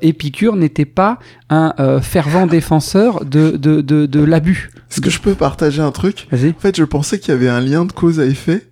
[0.00, 1.18] Épicure n'était pas
[1.50, 4.70] un fervent défenseur de, de, de, de l'abus.
[4.90, 6.28] Est-ce que je peux partager un truc?
[6.32, 8.66] En fait, je pensais qu'il y avait un lien de cause à effet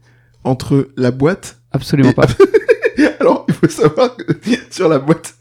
[0.44, 1.58] entre la boîte.
[1.72, 2.26] Absolument pas.
[3.68, 4.24] Faut savoir que
[4.70, 5.35] sur la boîte,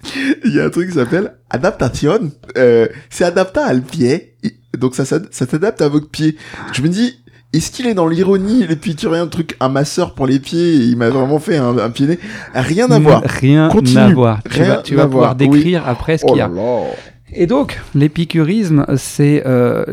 [0.44, 2.32] il y a un truc qui s'appelle adaptation.
[2.58, 4.36] Euh, c'est adapté à le pied.
[4.78, 6.36] Donc, ça, ça, s'adapte à votre pied.
[6.74, 7.20] Je me dis,
[7.54, 11.10] est-ce qu'il est dans l'ironie, l'épicurien, un truc, un masseur pour les pieds, il m'a
[11.10, 12.20] vraiment fait un, un pied
[12.54, 13.24] Rien à voir.
[13.24, 14.40] Rien à voir.
[14.52, 16.52] Tu vas, tu vas pouvoir décrire après ce qu'il y a.
[16.54, 16.88] Oh
[17.34, 19.84] et donc, l'épicurisme, c'est euh,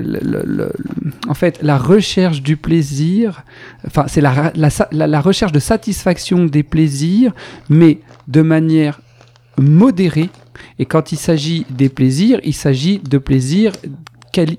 [1.29, 3.45] en fait la recherche du plaisir,
[3.87, 7.33] enfin, c'est la, la, recherche de satisfaction des plaisirs,
[7.71, 9.01] mais de manière
[9.59, 10.29] modérée.
[10.79, 13.73] Et quand il s'agit des plaisirs, il s'agit de plaisirs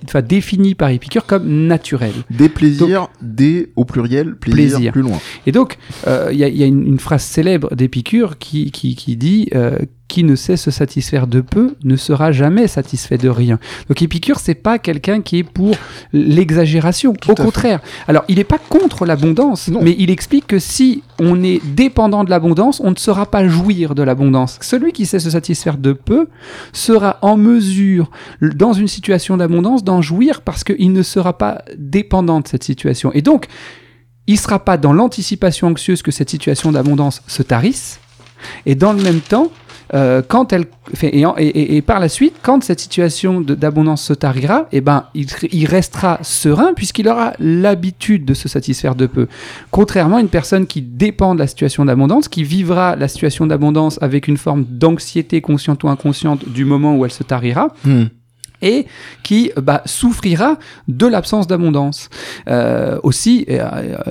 [0.06, 2.14] enfin, définis par Épicure comme naturels.
[2.30, 5.20] Des plaisirs, des au pluriel, plaisir, plus loin.
[5.46, 9.78] Et donc, euh, il y, a une, phrase célèbre d'Épicure qui, qui, qui, dit euh,
[10.14, 13.58] qui ne sait se satisfaire de peu ne sera jamais satisfait de rien.
[13.88, 15.76] Donc Épicure, c'est pas quelqu'un qui est pour
[16.14, 17.16] l'exagération.
[17.28, 17.80] Au contraire.
[18.08, 22.30] Alors, il n'est pas contre l'abondance, mais il explique que si on est dépendant de
[22.30, 24.60] l'abondance, on ne saura pas jouir de l'abondance.
[24.62, 26.28] Celui qui sait se satisfaire de peu
[26.74, 32.40] sera en mesure, dans une situation d'abondance, d'en jouir parce qu'il ne sera pas dépendant
[32.40, 33.12] de cette situation.
[33.14, 33.48] Et donc,
[34.28, 38.00] il ne sera pas dans l'anticipation anxieuse que cette situation d'abondance se tarisse,
[38.68, 39.50] et dans le même temps,
[39.94, 44.68] euh, quand elle fait, et, et, par la suite, quand cette situation d'abondance se tarira,
[44.72, 49.28] eh ben, il, il restera serein puisqu'il aura l'habitude de se satisfaire de peu.
[49.72, 54.00] Contrairement à une personne qui dépend de la situation d'abondance, qui vivra la situation d'abondance
[54.02, 57.70] avec une forme d'anxiété consciente ou inconsciente du moment où elle se tarira.
[57.86, 58.06] Hmm.
[58.62, 58.86] et
[59.24, 62.10] qui bah, souffrira de l'absence d'abondance.
[62.48, 63.60] Euh, aussi, et,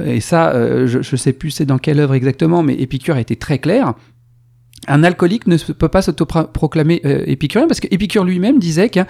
[0.04, 3.20] et ça, euh, je ne sais plus c'est dans quelle œuvre exactement, mais Épicure a
[3.20, 3.94] été très clair,
[4.88, 9.07] un alcoolique ne peut pas s'autoproclamer euh, épicurien parce qu'Épicure lui-même disait qu'un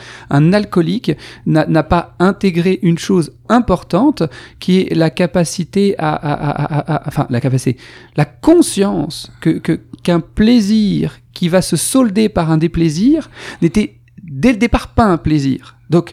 [0.53, 1.13] alcoolique
[1.47, 4.23] n'a pas intégré une chose importante
[4.61, 7.81] qui est la capacité à, enfin la capacité,
[8.17, 9.61] la conscience que
[10.03, 13.31] qu'un plaisir qui va se solder par un déplaisir
[13.63, 15.77] n'était dès le départ pas un plaisir.
[15.91, 16.13] Donc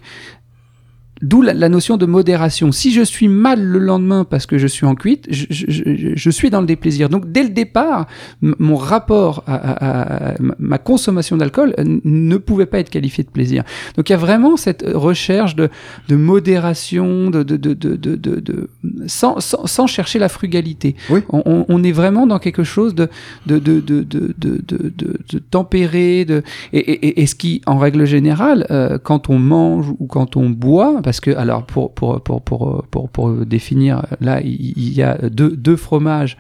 [1.21, 2.71] D'où la, notion de modération.
[2.71, 6.61] Si je suis mal le lendemain parce que je suis en cuite, je, suis dans
[6.61, 7.09] le déplaisir.
[7.09, 8.07] Donc dès le départ,
[8.41, 13.63] mon rapport à, ma consommation d'alcool ne pouvait pas être qualifié de plaisir.
[13.97, 15.69] Donc il y a vraiment cette recherche de,
[16.09, 18.69] modération, de, de, de,
[19.07, 20.95] sans, sans, chercher la frugalité.
[21.29, 23.09] On, est vraiment dans quelque chose de,
[23.45, 26.23] de, de, de, de, tempéré.
[26.23, 30.49] De, et, et, ce qui, en règle générale, euh, quand on mange ou quand on
[30.49, 35.17] boit, parce que, alors, pour, pour, pour, pour, pour, pour définir, là, il, y a
[35.17, 36.37] deux, deux fromages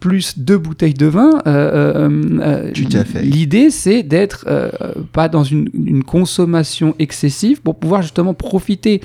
[0.00, 1.42] plus deux bouteilles de vin.
[1.46, 4.70] Euh, euh, euh L'idée, c'est d'être euh,
[5.12, 9.02] pas dans une, une, consommation excessive pour pouvoir justement profiter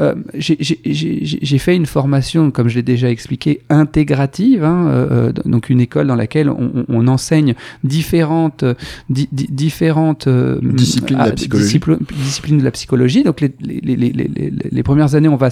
[0.00, 5.68] euh, j'ai fait une formation, comme je l'ai déjà expliqué, intégrative, hein, euh, euh, donc
[5.68, 8.64] une école dans laquelle on, on enseigne différentes,
[9.10, 11.80] di, différentes disciplines, de la psychologie.
[12.14, 13.22] disciplines de la psychologie.
[13.22, 15.50] Donc les, les, les, les premières années, on va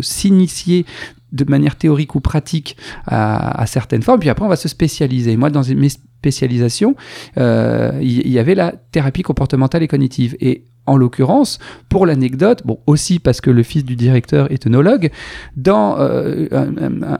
[0.00, 0.84] s'initier
[1.30, 5.36] de manière théorique ou pratique à, à, certaines formes, puis après on va se spécialiser.
[5.36, 6.96] Moi, dans mes spécialisation,
[7.38, 10.36] euh, il y, avait la thérapie comportementale et cognitive.
[10.40, 15.10] Et en l'occurrence, pour l'anecdote, bon aussi parce que le fils du directeur est œnologue,
[15.56, 16.48] dans euh,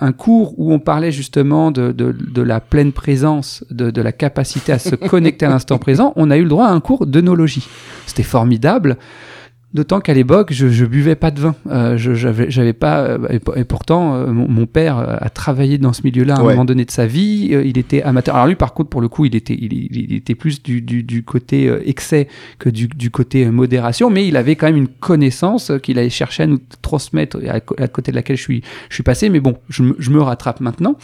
[0.01, 4.79] un, cours où on parlait justement de, la pleine présence, de, de, la capacité à
[4.79, 7.69] se connecter à l'instant présent, on a eu le droit à un cours d'œnologie.
[8.07, 8.97] C'était formidable.
[9.75, 11.55] D'autant qu'à l'époque, je, je buvais pas de vin.
[11.71, 13.01] Euh, je j'avais, j'avais pas.
[13.01, 16.87] Euh, et, pourtant, euh, mon, père a travaillé dans ce milieu-là à un moment donné
[16.87, 17.51] de sa vie.
[17.53, 18.35] il était amateur.
[18.35, 21.03] Alors lui, par contre, pour le coup, il était, il, il était plus du, du,
[21.03, 22.29] du côté excès
[22.59, 24.09] que du, du, côté modération.
[24.09, 27.89] Mais il avait quand même une connaissance qu'il allait chercher à nous transmettre, à, à,
[27.89, 29.29] côté de laquelle je suis, je suis passé.
[29.29, 30.97] Mais bon, je, je me rattrape maintenant.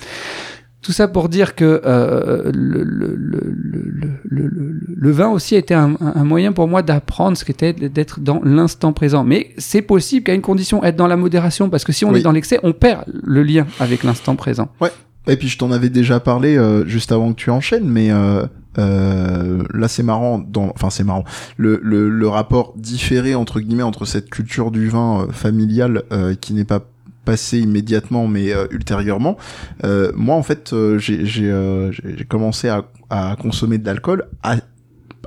[0.85, 4.51] Tout ça pour dire que euh, le, le, le,
[4.97, 8.43] le, vin aussi a été un, un moyen pour moi d'apprendre ce qu'était d'être dans
[8.45, 9.25] l'instant présent.
[9.25, 12.21] Mais c'est possible qu'à une condition, être dans la modération, parce que si on est
[12.21, 14.69] dans l'excès, on perd le lien avec l'instant présent.
[14.83, 14.91] Ouais.
[15.27, 18.45] Et puis je t'en avais déjà parlé euh, juste avant que tu enchaînes, mais euh,
[18.79, 21.25] euh, là c'est marrant, dans, enfin c'est marrant,
[21.57, 26.53] le, le, le, rapport différé entre guillemets entre cette culture du vin familiale euh, qui
[26.53, 26.81] n'est pas
[27.25, 29.37] passé immédiatement, mais euh, ultérieurement.
[29.85, 34.29] Euh, moi, en fait, euh, j'ai j'ai commencé à, à, consommer de l'alcool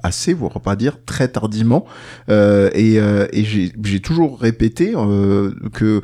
[0.04, 1.86] assez, voire pas dire très tardivement,
[2.30, 4.94] et, et j'ai toujours répété
[5.74, 6.02] que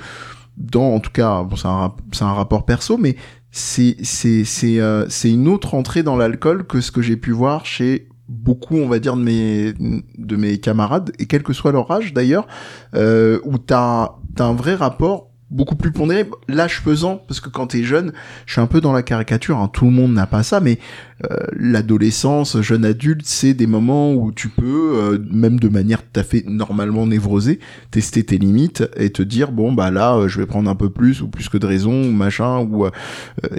[0.58, 3.16] dans, en tout cas, bon, c'est un, un rapport perso, mais
[3.52, 4.80] c'est c'est c'est
[5.10, 8.88] c'est une autre entrée dans l'alcool que ce que j'ai pu voir chez beaucoup on
[8.88, 12.48] va dire de mes de mes camarades et quel que soit leur âge d'ailleurs
[12.96, 16.30] euh, où t'as as un vrai rapport beaucoup plus pondéré.
[16.48, 18.12] L'âge pesant, parce que quand t'es jeune,
[18.46, 20.80] je suis un peu dans la caricature, hein, tout le monde n'a pas ça, mais
[21.32, 26.20] euh, l'adolescence, jeune adulte, c'est des moments où tu peux, euh, même de manière tout
[26.20, 27.60] à fait normalement névrosée,
[27.92, 30.90] tester tes limites et te dire bon bah là, euh, je vais prendre un peu
[30.90, 32.88] plus ou plus que de raison ou machin ou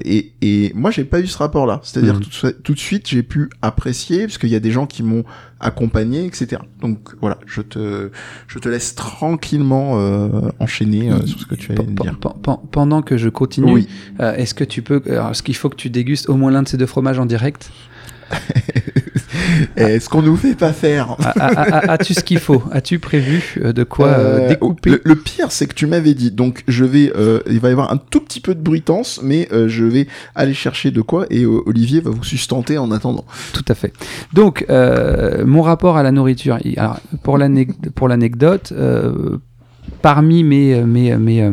[0.05, 1.81] et, et moi j'ai pas eu ce rapport-là.
[1.85, 2.53] C'est-à-dire mmh.
[2.63, 5.25] tout, de suite j'ai pu apprécier parce qu'il y a des gens qui m'ont
[5.65, 6.63] accompagné, etc.
[6.81, 8.11] Donc voilà, je te
[8.47, 9.93] je te laisse tranquillement
[10.61, 12.19] enchaîner sur ce que tu allais dire.
[12.71, 13.87] Pendant que je continue,
[14.21, 16.77] est-ce que tu peux, est-ce qu'il faut que tu dégustes au moins l'un de ces
[16.77, 17.71] deux fromages en direct?
[19.77, 22.63] Est-ce qu'on nous fait pas faire As-tu ce qu'il faut?
[22.71, 24.99] As-tu prévu euh, de quoi euh, euh, découper?
[25.03, 27.13] le, pire, c'est que tu m'avais dit, donc je vais,
[27.51, 30.91] il va y avoir un tout petit peu de bruitance, mais je vais aller chercher
[30.91, 33.25] de quoi et Olivier va vous sustenter en attendant.
[33.53, 33.93] Tout à fait.
[34.33, 36.59] Donc, mon rapport à la nourriture.
[36.77, 38.73] Alors, pour l'anecdote,
[40.03, 41.51] parmi mes, mes, mes,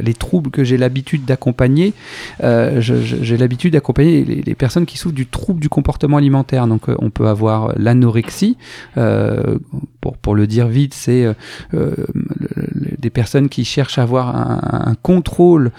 [0.00, 1.94] les troubles que j'ai l'habitude d'accompagner,
[2.40, 6.66] j'ai l'habitude d'accompagner les, personnes qui souffrent du trouble du comportement alimentaire.
[6.66, 8.56] Donc on peut avoir l'anorexie,
[8.94, 11.26] pour, pour le dire vite, c'est
[11.72, 15.70] des personnes qui cherchent à avoir un, contrôle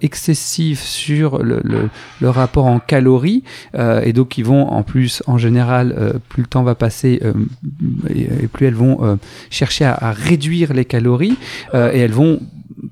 [0.00, 3.42] excessif sur le, le, rapport en calories
[3.74, 7.20] et donc qui vont en plus en général plus le temps va passer
[8.08, 9.18] et, plus elles vont
[9.50, 11.36] chercher à, réduire les calories
[11.74, 12.40] euh, et elles vont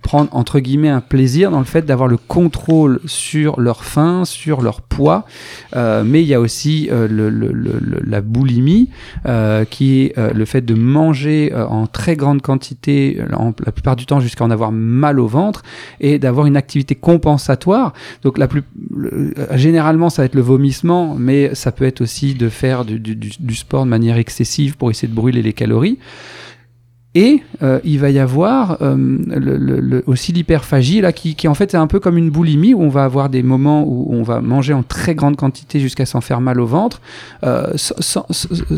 [0.02, 4.62] prendre entre guillemets un plaisir dans le fait d'avoir le contrôle sur leur faim, sur
[4.62, 5.24] leur poids,
[5.76, 7.08] euh, mais il y a aussi euh,
[8.04, 8.90] la boulimie
[9.70, 13.20] qui est le fait de manger en très grande quantité,
[13.64, 15.62] la plupart du temps jusqu'à en avoir mal au ventre
[16.00, 17.92] et d'avoir une activité compensatoire.
[18.22, 18.62] Donc la plus,
[19.52, 23.84] généralement ça va être le vomissement, mais ça peut être aussi de faire du sport
[23.84, 25.98] de manière excessive pour essayer de brûler les calories.
[27.14, 31.52] Et euh, il va y avoir euh, le, le, aussi l'hyperphagie là qui, qui, en
[31.52, 34.22] fait est un peu comme une boulimie où on va avoir des moments où on
[34.22, 37.02] va manger en très grande quantité jusqu'à s'en faire mal au ventre
[37.44, 38.24] euh, sans,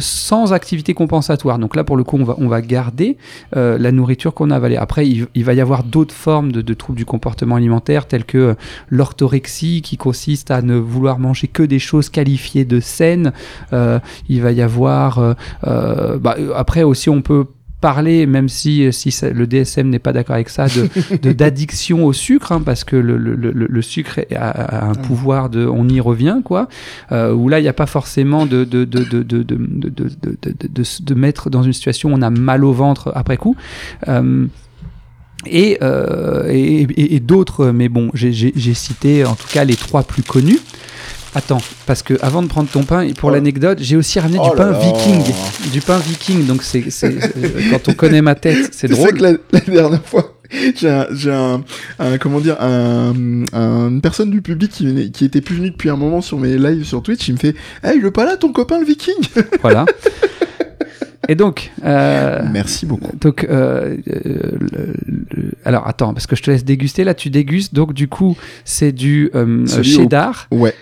[0.00, 1.60] sans, activité compensatoire.
[1.60, 3.18] Donc là pour le coup on va, on va garder
[3.56, 4.76] euh, la nourriture qu'on a avalée.
[4.76, 8.56] Après il, va y avoir d'autres formes de, de, troubles du comportement alimentaire telles que
[8.88, 13.32] l'orthorexie qui consiste à ne vouloir manger que des choses qualifiées de saines.
[13.72, 17.46] Euh, il va y avoir bah, après aussi on peut
[17.84, 22.50] parler, même si, si le DSM n'est pas d'accord avec ça, de d'addiction au sucre,
[22.52, 25.06] hein, parce que le, le, le, sucre a, un ah.
[25.06, 26.70] pouvoir de, on y revient, quoi.
[27.12, 30.82] Euh, où là, il n'y a pas forcément de de, de, de, de, de, de,
[31.02, 33.54] de, mettre dans une situation où on a mal au ventre après coup.
[34.08, 34.46] Euh,
[35.44, 40.04] et, euh, et, et, et d'autres, mais bon, j'ai cité en tout cas les trois
[40.04, 40.60] plus connus.
[41.36, 43.32] Attends, parce que avant de prendre ton pain, pour oh.
[43.32, 45.34] l'anecdote, j'ai aussi ramené du oh pain viking.
[45.72, 47.20] Du pain viking, donc c'est euh,
[47.70, 49.08] quand on connaît ma tête, c'est drôle.
[49.08, 50.38] Sais que la, dernière fois,
[50.76, 50.88] j'ai
[51.32, 51.64] un,
[51.98, 53.12] un, comment dire un,
[53.52, 56.84] une personne du public qui, qui était plus venue depuis un moment sur mes lives
[56.84, 59.14] sur Twitch, il me fait "Hey, le pas là ton copain le viking."
[59.60, 59.86] Voilà.
[61.28, 61.72] Et donc.
[61.84, 63.16] Euh, Merci beaucoup.
[63.16, 64.52] Donc, euh, euh
[65.64, 67.02] alors attends, parce que je te laisse déguster.
[67.02, 67.74] Là, tu dégustes.
[67.74, 69.30] Donc, du coup, c'est du
[69.82, 70.46] cheddar.
[70.52, 70.74] Ouais.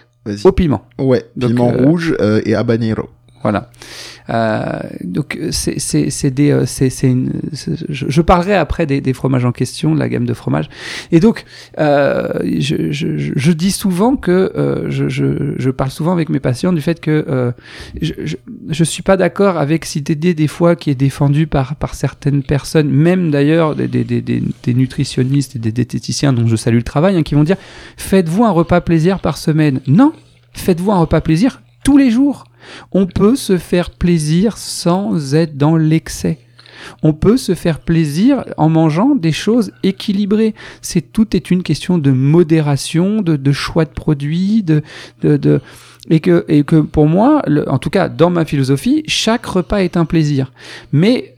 [0.45, 0.85] Au piment.
[0.99, 3.09] Ouais, Donc, piment euh, rouge euh, et habanero.
[3.42, 3.70] Voilà.
[4.31, 6.90] Euh, donc c'est des euh, c'est
[7.88, 10.68] je, parlerai après des, des fromages en question, de la gamme de fromages.
[11.11, 11.45] Et donc
[11.78, 12.28] euh,
[12.59, 17.01] je, je, dis souvent que euh, je, je parle souvent avec mes patients du fait
[17.01, 17.53] que
[18.01, 18.36] je,
[18.68, 22.88] je suis pas d'accord avec idée des fois qui est défendue par par certaines personnes,
[22.88, 27.16] même d'ailleurs des, des, des, des nutritionnistes et des diététiciens dont je salue le travail,
[27.16, 27.57] hein, qui vont dire
[27.97, 29.80] faites-vous un repas plaisir par semaine.
[29.86, 30.12] Non,
[30.55, 32.45] faites-vous un repas plaisir tous les jours.
[32.93, 36.39] On peut se faire plaisir sans être dans l'excès.
[37.03, 40.55] On peut se faire plaisir en mangeant des choses équilibrées.
[40.80, 44.83] C'est tout est une question de modération, de, choix de produits, de,
[46.11, 49.97] et que et que pour moi, en tout cas dans ma philosophie, chaque repas est
[49.97, 50.53] un plaisir.
[50.93, 51.37] Mais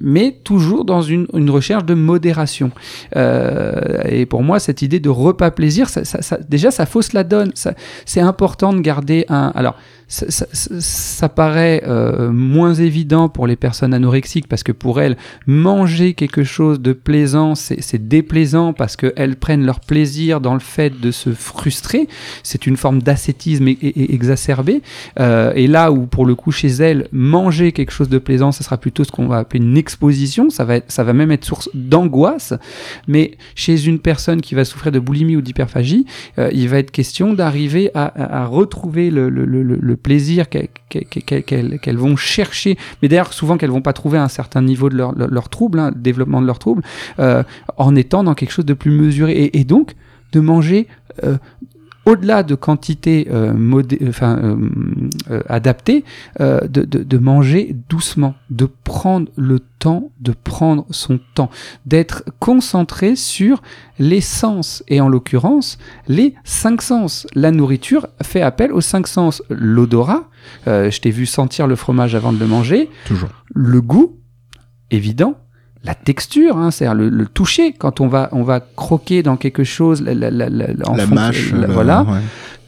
[0.00, 2.70] mais toujours dans une, recherche de modération.
[3.16, 7.52] Euh, et pour moi, cette idée de repas plaisir, ça, déjà, ça fausse la donne.
[8.04, 9.52] C'est important de garder un.
[9.54, 9.76] Alors,
[10.08, 10.46] ça, ça-
[10.80, 16.42] ça- paraît euh, moins évident pour les personnes anorexiques parce que pour elles, manger quelque
[16.42, 21.30] chose de plaisant, c'est déplaisant parce qu'elles prennent leur plaisir dans le fait de se
[21.30, 22.08] frustrer.
[22.42, 24.82] C'est une forme d'ascétisme exacerbé.
[25.20, 28.64] Euh, et là où, pour le coup, chez elles, manger quelque chose de plaisant, ça
[28.64, 30.48] sera plutôt ce qu'on va appeler une exposition.
[30.50, 32.54] Ça va, être, ça va même être source d'angoisse.
[33.06, 36.06] Mais chez une personne qui va souffrir de boulimie ou d'hyperphagie,
[36.38, 40.48] euh, il va être question d'arriver à, à- à retrouver le, le- le- le plaisir
[40.48, 45.48] qu'elles vont chercher, mais d'ailleurs souvent qu'elles vont pas trouver un certain niveau de leur,
[45.48, 46.82] trouble, hein, développement de leur trouble,
[47.18, 47.42] euh,
[47.76, 49.50] en étant dans quelque chose de plus mesuré.
[49.52, 49.94] Et, donc
[50.32, 50.86] de manger
[51.24, 51.36] euh,
[52.04, 54.56] au-delà de quantité modé- enfin, euh,
[55.30, 56.04] euh, adaptée,
[56.40, 61.50] euh, de, de, de manger doucement, de prendre le temps, de prendre son temps,
[61.86, 63.62] d'être concentré sur
[63.98, 67.26] les sens, et en l'occurrence, les cinq sens.
[67.34, 69.42] La nourriture fait appel aux cinq sens.
[69.50, 70.28] L'odorat,
[70.66, 73.28] euh, je t'ai vu sentir le fromage avant de le manger, Toujours.
[73.54, 74.16] le goût,
[74.90, 75.34] évident,
[75.84, 79.62] la texture, hein, c'est-à-dire le, le toucher, quand on va, on va croquer dans quelque
[79.64, 81.52] chose, la, la, la, la- en la fonction- mâche.
[81.68, 82.18] voilà, ouais.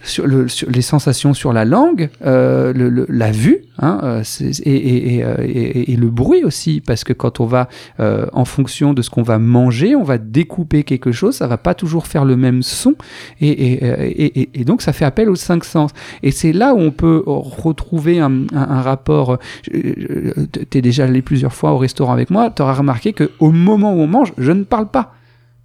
[0.03, 4.23] Sur, le, sur les sensations sur la langue, euh, le, le- la vue, hein, euh,
[4.65, 7.69] et, et, et, euh, et- et le bruit aussi, parce que quand on va,
[8.01, 11.59] euh, en fonction de ce qu'on va manger, on va découper quelque chose, ça va
[11.59, 12.95] pas toujours faire le même son,
[13.41, 15.91] et, euh, donc ça fait appel aux cinq sens.
[16.23, 19.39] Et c'est là où on peut retrouver un, un, un rapport.
[19.75, 20.33] euh,
[20.71, 23.51] Tu es déjà allé plusieurs fois au restaurant avec moi, tu auras remarqué que au
[23.51, 25.15] moment où on mange, je ne parle pas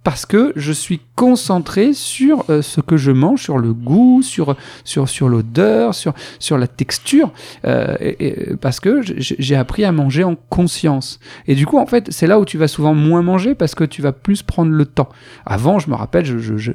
[0.06, 4.54] parce que je suis concentré sur euh, ce que je mange, sur le goût, sur
[4.84, 7.32] sur sur l'odeur, sur sur la texture,
[7.64, 11.18] euh, et- parce que j'ai appris à manger en conscience.
[11.48, 13.82] Et du coup, en fait, c'est là où tu vas souvent moins manger parce que
[13.82, 15.08] tu vas plus prendre le temps.
[15.44, 16.24] Avant, je me rappelle,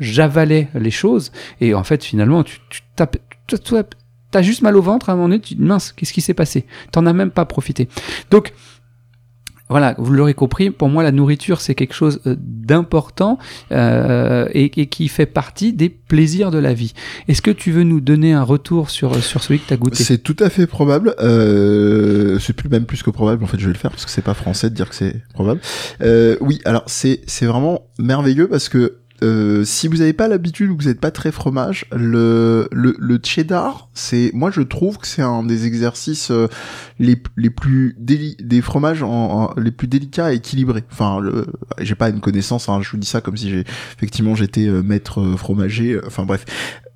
[0.01, 3.15] j'avalais les choses et en fait, finalement, tu tu tapes.
[3.47, 3.75] tu- tu-
[4.31, 6.33] T'as juste mal au ventre à un moment donné, tu dis mince, qu'est-ce qui s'est
[6.33, 6.65] passé?
[6.93, 7.89] T'en as même pas profité.
[8.29, 8.53] Donc,
[9.71, 13.37] voilà, vous l'aurez compris, pour moi la nourriture c'est quelque chose euh, d'important
[13.71, 16.93] euh, et, qui fait partie des plaisirs de la vie.
[17.27, 20.03] Est-ce que tu veux nous donner un retour sur, sur celui que tu as goûté?
[20.03, 21.15] C'est tout à fait probable.
[21.19, 23.43] Euh, c'est plus même plus que probable.
[23.43, 25.21] En fait, je vais le faire parce que c'est pas français de dire que c'est
[25.33, 25.61] probable.
[26.01, 30.75] Euh, oui, alors c'est vraiment merveilleux parce que euh, si vous n'avez pas l'habitude ou
[30.77, 35.07] que vous n'êtes pas très fromage, le, le, le cheddar, c'est, moi je trouve que
[35.07, 36.47] c'est un des exercices euh,
[36.99, 40.83] les, les plus déli des fromages en, en- les plus délicats et équilibrés.
[40.91, 41.19] Enfin,
[41.79, 43.63] j'ai pas une connaissance, hein, je vous dis ça comme si j'ai
[43.97, 45.99] effectivement j'étais euh, maître fromager.
[46.05, 46.45] Enfin bref,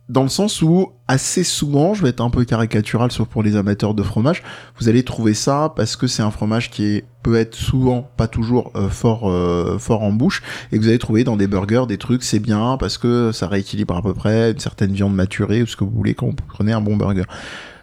[0.08, 3.56] dans le sens où assez souvent, je vais être un peu caricatural sauf pour les
[3.56, 4.44] amateurs de fromage,
[4.80, 8.72] vous allez trouver ça parce que c'est un fromage qui peut être souvent, pas toujours
[8.76, 11.98] euh, fort euh, fort en bouche et que vous allez trouver dans des burgers des
[11.98, 15.66] trucs c'est bien parce que ça rééquilibre à peu près une certaine viande maturée ou
[15.66, 17.26] ce que vous voulez quand vous prenez un bon burger.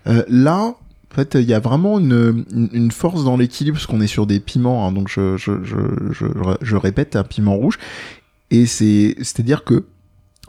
[0.06, 0.58] Euh, là,
[1.12, 4.26] en fait, il y a vraiment une, une, force dans l'équilibre parce qu'on est sur
[4.26, 5.76] des piments, hein, donc je, je, je,
[6.10, 6.26] je,
[6.60, 7.78] je répète, un piment rouge.
[8.50, 9.84] Et c'est, c'est-à-dire que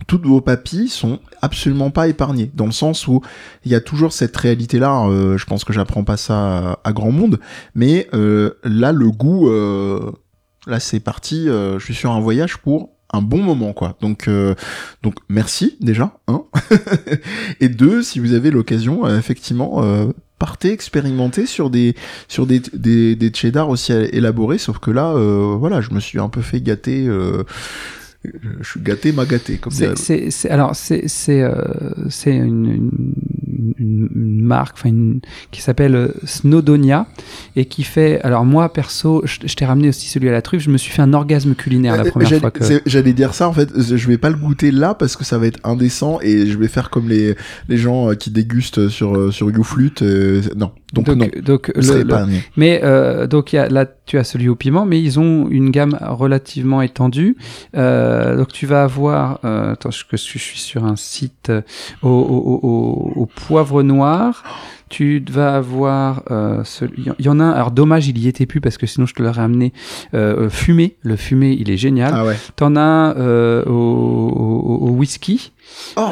[0.07, 3.21] toutes vos papilles sont absolument pas épargnées, dans le sens où
[3.65, 5.07] il y a toujours cette réalité-là.
[5.07, 7.39] euh, je pense que j'apprends pas ça à, grand monde,
[7.75, 10.11] mais euh, là, le goût, euh,
[10.67, 11.47] là, c'est parti.
[11.49, 13.95] euh, je suis sur un voyage pour un bon moment, quoi.
[14.01, 14.55] Donc, euh,
[15.03, 16.43] donc merci déjà, hein.
[17.59, 19.83] Et deux, si vous avez l'occasion, effectivement,
[20.39, 21.95] partez expérimenter sur des
[22.27, 23.31] sur des des, des
[23.67, 24.57] aussi élaborés.
[24.57, 27.07] Sauf que là, voilà, je me suis un peu fait gâter.
[28.61, 31.53] Je suis gâté, m'a gâté, comme C'est- alors, c'est c'est, euh,
[32.09, 33.01] c'est une, une
[33.79, 35.19] une, marque, enfin une-
[35.51, 37.07] qui s'appelle euh, Snowdonia
[37.55, 38.21] et qui fait.
[38.21, 40.63] Alors moi perso, je, je t'ai ramené aussi celui à la truffe.
[40.63, 42.63] Je me suis fait un orgasme culinaire la Euh, première j'allais- fois que.
[42.85, 45.47] J'allais dire ça en fait, je vais pas le goûter là parce que ça va
[45.47, 47.35] être indécent et je vais faire comme les,
[47.69, 50.01] les gens euh, qui dégustent sur, sur YouFlute.
[50.01, 52.25] euh, non, donc, non, donc je le-.
[52.55, 55.71] Mais euh, donc y a, là, tu as celui au piment, mais ils ont une
[55.71, 57.35] gamme relativement étendue.
[57.75, 61.61] Euh, donc tu vas avoir, euh, attends, je, suis sur un site euh,
[62.03, 64.43] au, au, au, au poivre noir.
[64.89, 66.63] Tu vas avoir, euh,
[66.97, 67.51] il y en a un.
[67.51, 69.73] Alors dommage, il y était plus parce que sinon je te l'aurais amené.
[70.13, 72.13] Euh, fumé, le fumé, il est génial.
[72.15, 72.35] Ah ouais.
[72.55, 75.51] T'en as un euh, au, au, au whisky.
[75.95, 76.11] Oh.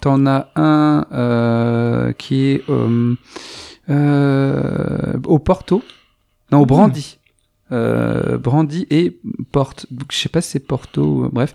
[0.00, 3.14] T'en as un euh, qui est euh,
[3.90, 5.82] euh, au Porto.
[6.52, 7.17] Non, au Brandy.
[7.70, 9.18] Euh, brandy et
[9.52, 9.84] Porte.
[9.90, 11.28] Donc, je sais pas si c'est Porto.
[11.32, 11.52] Bref.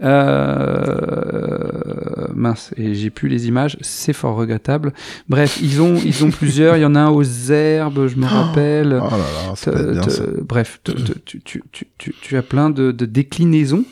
[0.00, 3.76] Euh, mince, et j'ai plus les images.
[3.80, 4.92] C'est fort regrettable.
[5.28, 6.76] Bref, ils ont ils ont plusieurs.
[6.76, 9.00] Il y en a un aux herbes, je me rappelle.
[9.02, 9.16] Oh là
[9.48, 10.22] là, ça Te- peut être bien te- ça.
[10.48, 10.94] bref, tu,
[11.40, 13.84] tu, tu, tu, tu as plein de, de déclinaisons.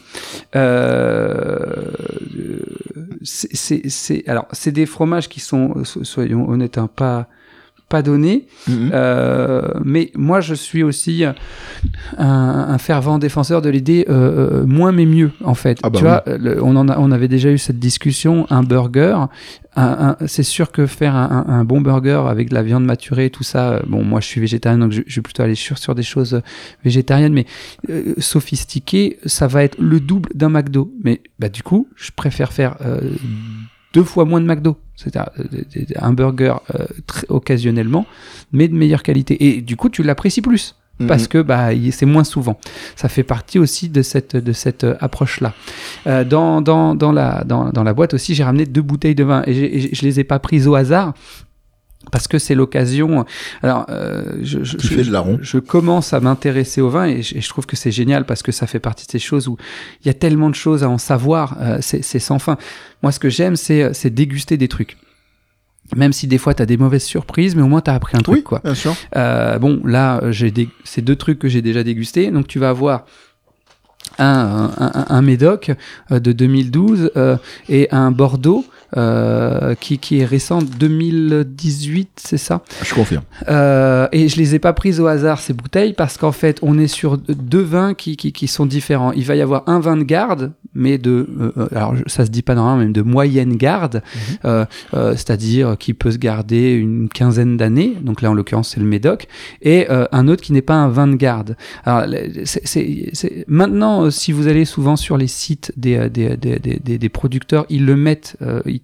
[0.55, 1.91] Euh,
[3.23, 7.29] c'est- c'est c'est- alors, c'est des fromages qui sont, so- soyons honnêtes, hein, pas
[7.95, 8.47] pas donnés.
[8.67, 8.91] Mhm.
[8.93, 11.35] Euh, mais moi, je suis aussi un,
[12.19, 14.15] un fervent défenseur de l'idée euh,
[14.63, 15.79] euh, moins mais mieux, en fait.
[15.85, 18.47] Ah bah tu vois, le- on, en a, on avait déjà eu cette discussion.
[18.51, 19.17] Un burger,
[20.27, 23.81] c'est sûr que faire un, bon burger avec de la viande maturée, tout ça.
[23.87, 26.41] Bon, moi, je suis végétarien, donc je, je vais plutôt aller sur, sur des choses
[26.85, 27.47] végétariennes, mais
[27.91, 30.93] euh, sophistiquées, ça va être le double d'un McDo.
[31.05, 32.75] Mais bah, du coup, je préfère faire
[33.95, 34.77] deux fois moins de McDo.
[34.97, 38.05] C'est-à-dire euh, des- des- un burger euh, très occasionnellement,
[38.53, 39.35] mais de meilleure qualité.
[39.47, 41.09] Et du coup, tu l'apprécies plus Mhm.
[41.09, 42.57] parce que bah c'est moins souvent.
[42.95, 45.53] Ça fait partie aussi de cette de cette euh, approche là.
[46.25, 49.43] dans, dans, dans la dans, dans la boîte aussi, j'ai ramené deux bouteilles de vin
[49.47, 49.51] et,
[49.89, 51.15] et je les ai pas prises au hasard.
[52.13, 53.25] Parce que c'est l'occasion.
[53.63, 55.11] Alors, euh, je, je, Tu je-
[55.43, 58.43] je commence à m'intéresser au vin et je, et je trouve que c'est génial parce
[58.43, 59.57] que ça fait partie de ces choses où
[60.03, 61.57] il y a tellement de choses à en savoir.
[61.61, 62.57] euh, c'est sans fin.
[63.03, 64.97] Moi, ce que j'aime, c'est c'est déguster des trucs.
[65.97, 68.17] Même si des fois tu as des mauvaises surprises, mais au moins tu as appris
[68.17, 68.37] un truc.
[68.37, 68.61] Oui, quoi.
[68.65, 68.95] bien sûr.
[69.17, 70.53] Euh, bon, là, euh, j'ai
[70.85, 72.31] c'est deux trucs que j'ai déjà dégustés.
[72.31, 73.05] Donc, tu vas avoir
[74.19, 75.73] un, un, un- un Médoc
[76.11, 77.37] euh, de 2012 euh,
[77.69, 78.65] et un Bordeaux
[78.97, 82.63] euh, qui, qui est récent, 2018, c'est ça?
[82.83, 83.23] Je confirme.
[83.49, 86.79] euh, et je les ai pas prises au hasard ces bouteilles parce qu'en fait on
[86.79, 89.13] est sur deux vins qui, qui, qui sont différents.
[89.13, 92.31] Il va y avoir un vin de garde, mais de euh, euh, alors ça se
[92.31, 94.03] dit pas normalement, même de moyenne garde,
[94.45, 94.65] euh,
[94.95, 97.95] euh, c'est-à-dire qui peut se garder une quinzaine d'années.
[98.03, 99.27] Donc là en l'occurrence c'est le Médoc
[99.63, 101.57] et euh, un autre qui n'est pas un vin de garde.
[101.85, 102.05] Alors
[102.45, 106.59] c'est- maintenant si vous allez souvent sur les sites des des, des,
[106.99, 108.81] des, producteurs, ils le mettent, euh, ils,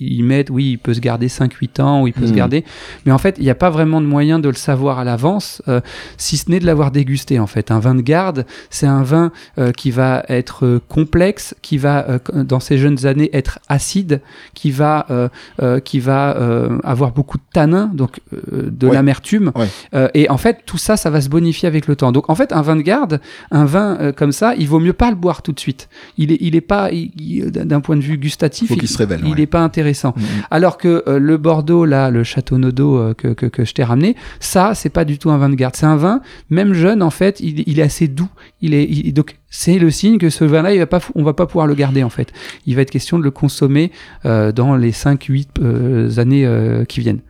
[0.00, 2.36] ils mettent oui il peut se garder 5-8 ans ou il peut se Mhm.
[2.36, 2.64] garder
[3.06, 5.62] mais en fait, il n'y a pas vraiment de moyen de le savoir à l'avance,
[5.68, 5.80] euh,
[6.16, 7.38] si ce n'est de l'avoir dégusté.
[7.38, 11.54] En fait, un vin de garde, c'est un vin euh, qui va être euh, complexe,
[11.62, 14.20] qui va, euh, dans ses jeunes années, être acide,
[14.54, 15.28] qui va, euh,
[15.62, 16.36] euh, qui va
[16.84, 18.94] avoir beaucoup de tanins, donc euh, de Ouais.
[18.94, 19.52] l'amertume.
[19.54, 20.10] Ouais.
[20.14, 22.12] Et en fait, tout ça, ça va se bonifier avec le temps.
[22.12, 23.20] Donc, en fait, un vin de garde,
[23.50, 25.88] un vin comme ça, il vaut mieux pas le boire tout de suite.
[26.18, 28.98] Il est, il est pas, il- il- d'un point de vue gustatif, Faut qu'il se
[28.98, 29.36] révèle, il ouais.
[29.40, 29.83] n'est pas intéressant.
[30.16, 30.22] Mhm.
[30.50, 33.84] Alors que euh, le Bordeaux, là, le Château Nodo euh, que, que, que je t'ai
[33.84, 35.76] ramené, ça, c'est pas du tout un vin de garde.
[35.76, 36.20] C'est un vin,
[36.50, 38.28] même jeune, en fait, il, il est assez doux.
[38.60, 41.32] Il est, il- donc, c'est le signe que ce vin-là, il va pas, on va
[41.34, 42.32] pas pouvoir le garder, en fait.
[42.66, 43.92] Il va être question de le consommer
[44.26, 47.20] euh, dans les 5-8 années qui viennent.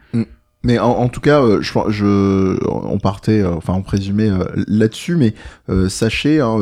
[0.65, 4.45] Mais en, en tout cas, euh, je, je, on partait, euh, enfin on présumait euh,
[4.67, 5.35] là-dessus, mais
[5.69, 6.57] euh, sachez hein,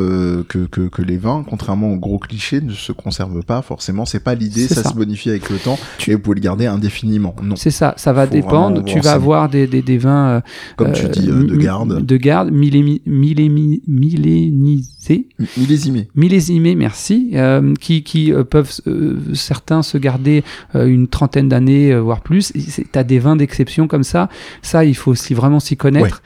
[0.49, 4.05] que, que, que les vins, contrairement aux gros clichés, ne se conservent pas forcément.
[4.05, 4.89] C'est pas l'idée, ça, ça.
[4.89, 7.35] se bonifie avec le temps et vous pouvez le garder indéfiniment.
[7.41, 8.83] Non, C'est ça, ça va Faut dépendre.
[8.83, 9.13] Tu vas ça.
[9.13, 10.41] avoir des, des, des vins euh,
[10.75, 15.27] comme tu dis, euh, de garde, de garde, millémi- millémi- millénisés.
[15.57, 16.07] millésimé.
[16.15, 20.43] millésimés, merci, euh, qui, qui euh, peuvent euh, certains se garder
[20.75, 22.51] euh, une trentaine d'années, voire plus.
[22.53, 24.27] Tu as des vins d'exception comme ça.
[24.61, 26.21] Ça, il faut aussi vraiment s'y connaître.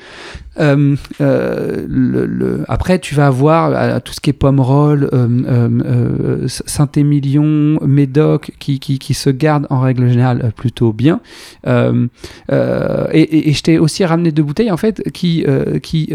[0.60, 6.48] Euh, euh, le, le- Après, tu vas avoir euh, tout ce qui est Pomerol, euh,
[6.48, 11.20] Saint-Émilion, Médoc, qui, qui, qui se gardent en règle générale plutôt bien.
[11.68, 15.46] Et, et- et je t'ai aussi ramené deux bouteilles, en fait, qui,
[15.84, 16.14] qui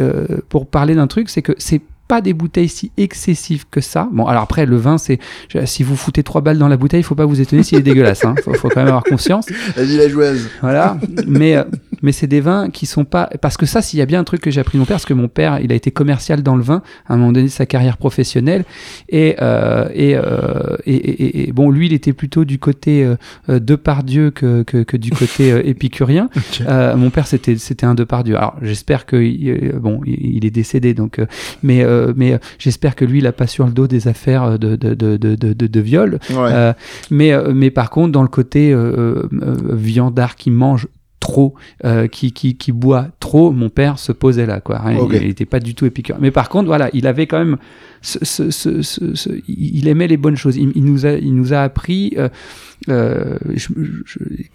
[0.48, 4.08] pour parler d'un truc, c'est que c'est pas des bouteilles si excessives que ça.
[4.12, 5.18] Bon, alors après, le vin, c'est.
[5.64, 7.82] Si vous foutez trois balles dans la bouteille, il faut pas vous étonner s'il est
[7.82, 8.24] dégueulasse.
[8.24, 8.34] Hein.
[8.44, 9.46] Faut, faut quand même avoir conscience.
[9.76, 10.48] La villageoise.
[10.60, 10.98] Voilà.
[11.26, 11.64] Mais, euh,
[12.02, 14.24] mais c'est des vins qui sont pas parce que ça s'il y a bien un
[14.24, 16.42] truc que j'ai appris de mon père parce que mon père il a été commercial
[16.42, 18.64] dans le vin à un moment donné de sa carrière professionnelle
[19.08, 23.04] et euh, et, euh, et, et, et, bon lui il était plutôt du côté
[23.48, 26.62] euh, de Pardieu que, que, que du côté euh, épicurien Ok.
[26.66, 28.36] euh, mon père c'était c'était un Depardieu.
[28.36, 31.26] Alors j'espère que euh, bon il est décédé donc euh,
[31.62, 34.58] mais euh, mais euh, j'espère que lui il a pas sur le dos des affaires
[34.58, 36.18] de de de de de, de, de viol.
[36.30, 36.36] Ouais.
[36.38, 36.72] Euh,
[37.10, 40.88] mais euh, mais par contre dans le côté euh, euh, viandard qui mange
[41.22, 41.54] trop,
[41.84, 44.80] euh, qui, qui, qui boit trop, mon père se posait là, quoi.
[44.84, 44.92] hein.
[45.22, 46.18] Il n'était pas du tout épicurien.
[46.20, 47.58] Mais par contre, voilà, il avait quand même,
[48.02, 50.56] ce, ce, ce, ce- ce- il aimait les bonnes choses.
[50.56, 52.12] Il, il nous a, il nous a appris.
[52.18, 52.28] Euh,
[52.88, 53.38] euh,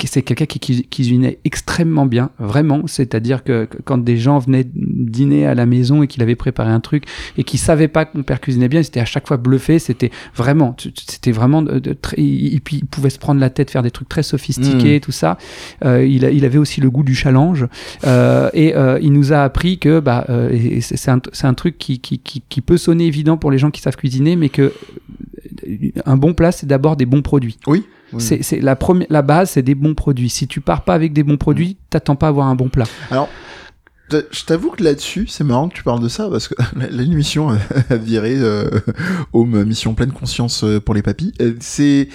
[0.04, 2.82] c'est quelqu'un qui, qui cuisinait extrêmement bien, vraiment.
[2.86, 6.70] C'est-à-dire que, que quand des gens venaient dîner à la maison et qu'il avait préparé
[6.70, 7.04] un truc
[7.38, 9.80] et qu'il savait pas que mon père cuisinait bien, c'était à chaque fois bluffé.
[9.80, 10.76] C'était vraiment,
[11.08, 12.60] c'était vraiment de, de très, il
[12.92, 15.38] pouvait se prendre la tête, faire des trucs très sophistiqués, tout ça.
[15.86, 17.66] Euh, il, il avait aussi le goût du challenge
[18.06, 22.00] euh, et euh, il nous a appris que bah, euh, c'est un, un truc qui,
[22.00, 24.74] qui, qui, qui peut sonner évident pour les gens qui savent cuisiner, mais que
[25.68, 27.58] euh, un bon plat, c'est d'abord des bons produits.
[27.68, 27.86] Oui.
[28.14, 28.22] oui.
[28.22, 30.30] C'est la première, la base, c'est des bons produits.
[30.30, 32.86] Si tu pars pas avec des bons produits, t'attends pas à avoir un bon plat.
[33.12, 33.30] Alors,
[34.10, 36.56] je t'avoue que là-dessus, c'est marrant que tu parles de ça parce que
[36.92, 37.50] l'émission
[37.90, 38.70] a viré euh,
[39.34, 41.34] Home Mission Pleine Conscience euh, pour les papis.
[41.42, 42.10] Euh, C'est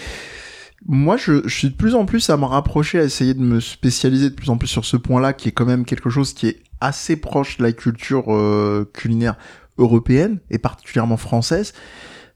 [0.86, 3.60] moi, je, je suis de plus en plus à me rapprocher, à essayer de me
[3.60, 6.48] spécialiser de plus en plus sur ce point-là, qui est quand même quelque chose qui
[6.48, 9.36] est assez proche de la culture euh, culinaire
[9.78, 11.72] européenne et particulièrement française.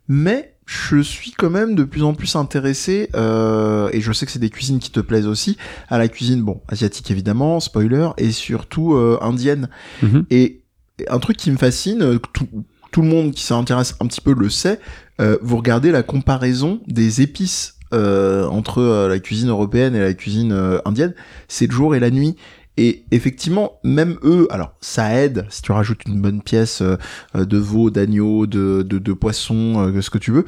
[0.08, 4.32] Mais je suis quand même de plus en plus intéressé, euh, et je sais que
[4.32, 5.56] c'est des cuisines qui te plaisent aussi,
[5.88, 9.68] à la cuisine, bon, asiatique évidemment, spoiler, et surtout euh, indienne.
[10.02, 10.26] Mhm.
[10.30, 10.62] Et
[11.08, 12.48] un truc qui me fascine, tout,
[12.90, 14.80] tout le monde qui s'intéresse un petit peu le sait,
[15.20, 20.14] euh, vous regardez la comparaison des épices euh, entre euh, la cuisine européenne et la
[20.14, 20.52] cuisine
[20.84, 21.14] indienne,
[21.48, 22.36] c'est le jour et la nuit.
[22.76, 26.96] Et effectivement, même eux, alors ça aide si tu rajoutes une bonne pièce euh,
[27.34, 30.44] euh, de veau, d'agneau, de, de, de poisson, euh, ce que tu veux.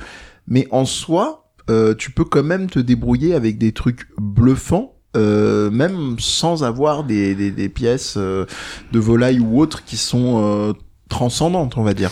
[0.47, 1.45] Mais en soi,
[1.99, 7.69] tu peux quand même te débrouiller avec des trucs bluffants, même sans avoir des, des,
[7.69, 10.75] pièces de volaille ou autres qui sont
[11.11, 12.11] transcendantes, on va dire.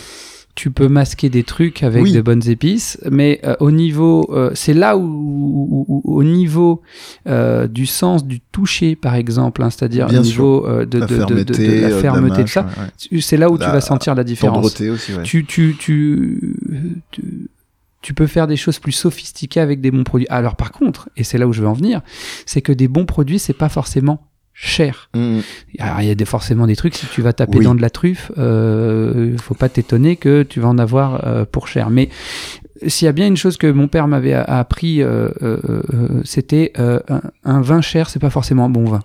[0.57, 2.11] Tu peux masquer des trucs avec Oui.
[2.13, 6.81] de bonnes épices, mais euh, au niveau, euh, c'est là où, où- où- au niveau
[7.27, 11.15] euh, du sens du toucher, par exemple, hein, c'est-à-dire au niveau euh, de, La de,
[11.15, 12.65] de- de- fermeté, de la fermeté de mâche, ça,
[13.11, 14.55] ouais, c'est là où tu vas sentir la différence.
[14.57, 15.21] Tendreté aussi, ouais.
[15.21, 16.55] Tu, tu, tu,
[17.11, 17.49] tu,
[18.01, 20.27] tu peux faire des choses plus sophistiquées avec des bons produits.
[20.29, 22.01] Alors par contre, et c'est là où je veux en venir,
[22.47, 24.23] c'est que des bons produits, c'est pas forcément
[24.59, 25.09] cher.
[25.13, 25.39] Mm,
[25.77, 27.65] Alors, il y a des, forcément des trucs, si tu vas taper Oui.
[27.65, 31.67] dans de la truffe, euh, faut pas t'étonner que tu vas en avoir euh, pour
[31.67, 31.91] cher.
[31.91, 32.09] Mais
[32.87, 35.81] s'il y a bien une chose que mon père m'avait appris, euh, euh, euh,
[36.23, 39.03] c'était euh, un, un vin cher, c'est pas forcément un bon vin.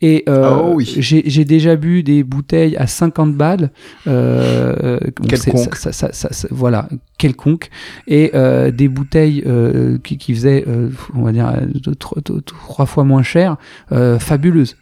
[0.00, 0.84] Et euh, Oh oui.
[0.98, 3.70] j'ai j'ai déjà bu des bouteilles à 50 balles.
[4.06, 4.98] Euh,
[5.30, 5.76] c'est- Quelconque.
[5.76, 6.88] ça- ça- ça- ça- voilà,
[7.18, 7.68] quelconque.
[8.06, 12.20] Et euh, des bouteilles euh, qui, qui faisaient, euh, on va dire, euh, deux, trois,
[12.24, 13.56] deux, trois fois moins cher,
[13.92, 14.76] euh, fabuleuses.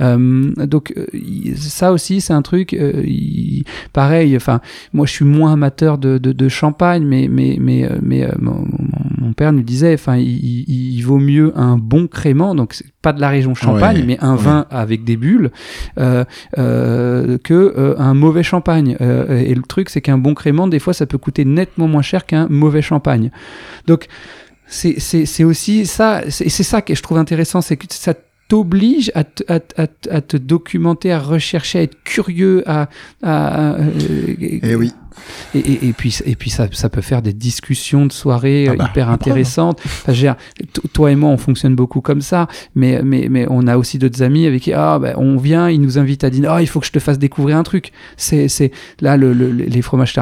[0.00, 1.06] Euh, donc euh,
[1.56, 3.62] ça aussi c'est un truc euh, il-
[3.92, 4.60] pareil enfin
[4.92, 8.32] moi je suis moins amateur de, de, de champagne mais mais mais euh, mais euh,
[8.40, 8.66] mon-
[9.24, 12.86] mon père nous disait enfin il, il- il vaut mieux un bon crément donc c'est
[13.02, 14.42] pas de la région champagne Ouais, mais un ouais.
[14.42, 15.50] vin avec des bulles
[15.98, 16.24] euh,
[16.58, 20.78] euh, que euh, un mauvais champagne Euh, et le truc c'est qu'un bon crément des
[20.78, 23.30] fois ça peut coûter nettement moins cher qu'un mauvais champagne
[23.86, 24.06] donc
[24.66, 28.14] c'est c'est c'est aussi ça c'est c'est ça que je trouve intéressant c'est que ça
[28.48, 32.90] t'oblige à, te- à, à, te- à te documenter, à rechercher, à être curieux, à,
[33.22, 33.90] à, euh,
[34.70, 34.92] Et oui.
[35.54, 38.72] Et, et, et puis, et puis ça, ça peut faire des discussions de soirée Ah
[38.72, 39.80] euh, bah, hyper intéressantes.
[39.84, 40.36] Enfin, je veux dire,
[40.72, 43.98] t- toi et moi, on fonctionne beaucoup comme ça, mais, mais, mais on a aussi
[43.98, 46.66] d'autres amis avec qui ah, ben, on vient, ils nous invitent à dîner, ah, il
[46.68, 47.92] faut que je te fasse découvrir un truc.
[48.16, 50.12] C'est, c'est, là, le, le- les fromages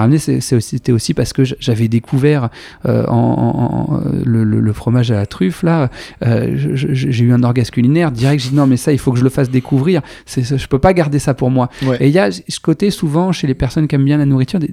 [0.56, 2.48] aussi, c'était aussi parce que j'avais découvert
[2.86, 5.90] euh, en, en- en- le, le- fromage à la truffe, là,
[6.24, 9.18] euh, j'ai eu un orgasme culinaire direct, j'ai dit non, mais ça, il faut que
[9.18, 10.00] je le fasse découvrir.
[10.26, 11.68] C'est, c'est- je peux pas garder ça pour moi.
[11.86, 11.96] Ouais.
[12.00, 14.58] Et il y a ce côté souvent chez les personnes qui aiment bien la nourriture,
[14.58, 14.70] des-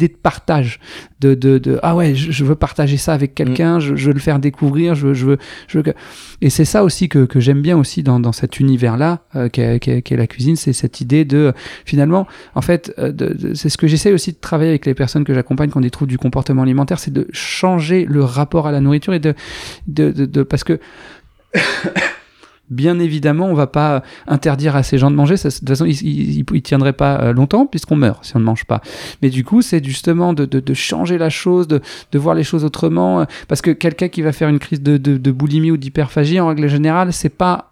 [0.00, 0.80] une idée de partage,
[1.20, 4.14] de, de, de ah ouais, je, je veux partager ça avec quelqu'un, je, je veux
[4.14, 5.38] le faire découvrir, je veux, je veux,
[5.68, 5.90] je veux que...
[6.40, 9.78] Et c'est ça aussi que, que j'aime bien aussi dans, dans cet univers-là, euh, qu'est
[9.80, 11.52] qu'est- qu'est la cuisine, c'est cette idée de
[11.84, 14.94] finalement, en fait, euh, de- de- c'est ce que j'essaie aussi de travailler avec les
[14.94, 18.72] personnes que j'accompagne quand des troubles du comportement alimentaire, c'est de changer le rapport à
[18.72, 19.34] la nourriture et de,
[19.86, 20.78] de, de, de- parce que
[22.70, 25.36] Bien évidemment, on va pas interdire à ces gens de manger.
[25.36, 28.38] Ça, de toute façon, ils, ils, ils- tiendraient pas euh, longtemps puisqu'on meurt si on
[28.38, 28.80] ne mange pas.
[29.22, 31.80] Mais du coup, c'est justement de, de, de changer la chose, de,
[32.12, 33.22] de voir les choses autrement.
[33.22, 36.38] euh, Parce que quelqu'un qui va faire une crise de, de, de boulimie ou d'hyperphagie,
[36.38, 37.69] en règle générale, c'est pas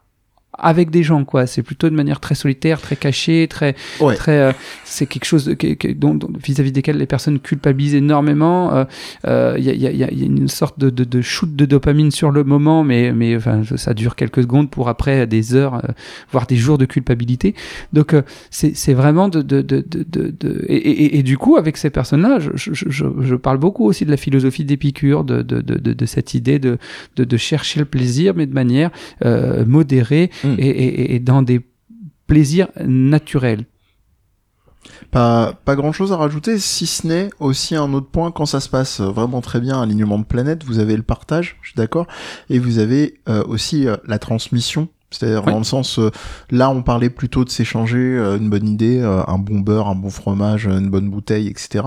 [0.59, 1.47] avec des gens, quoi.
[1.47, 4.15] C'est plutôt de manière très solitaire, très cachée, très, Ouais.
[4.15, 4.39] très.
[4.39, 4.53] euh,
[4.85, 8.75] c'est quelque chose de- que- que- dont- vis-à-vis desquels les personnes culpabilisent énormément.
[8.75, 8.85] euh,
[9.27, 11.05] euh, Il y, a, il y a- il y a- il une sorte de, de,
[11.05, 14.89] de shoot de dopamine sur le moment, mais, mais enfin, ça dure quelques secondes pour
[14.89, 15.93] après des heures, euh,
[16.33, 17.55] voire des jours de culpabilité.
[17.93, 19.43] Donc, euh, c'est c'est vraiment de.
[19.43, 23.35] de, de, de, et, et, et du coup, avec ces personnes-là, je, je, je, je
[23.35, 26.79] parle beaucoup aussi de la philosophie d'Épicure, de, de, de, de, de cette idée de,
[27.17, 28.91] de, chercher le plaisir, mais de manière
[29.25, 30.48] euh, modérée Mm.
[30.59, 31.61] Et, et, et dans des
[32.27, 33.65] plaisirs naturels.
[35.11, 38.61] Pas, pas grand chose à rajouter, si ce n'est aussi un autre point, quand ça
[38.61, 42.07] se passe vraiment très bien, alignement de planète, vous avez le partage, je suis d'accord,
[42.49, 44.89] et vous avez euh, aussi euh, la transmission.
[45.11, 45.53] C'est-à-dire Oui.
[45.53, 46.11] dans le sens, euh,
[46.51, 49.95] là on parlait plutôt de s'échanger euh, une bonne idée, euh, un bon beurre, un
[49.95, 51.85] bon fromage, une bonne bouteille, etc.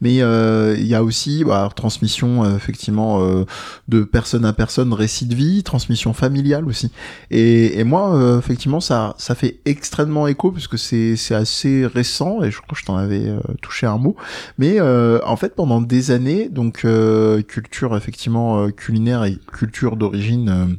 [0.00, 3.44] Mais euh, il y a aussi bah, transmission effectivement euh,
[3.88, 6.90] de personne à personne, récit de vie, transmission familiale aussi.
[7.30, 12.42] Et, et moi, euh, effectivement, ça, ça fait extrêmement écho puisque c'est, c'est assez récent
[12.42, 14.16] et je crois que je t'en avais euh, touché un mot.
[14.58, 20.78] Mais euh, en fait, pendant des années, donc euh, culture effectivement culinaire et culture d'origine.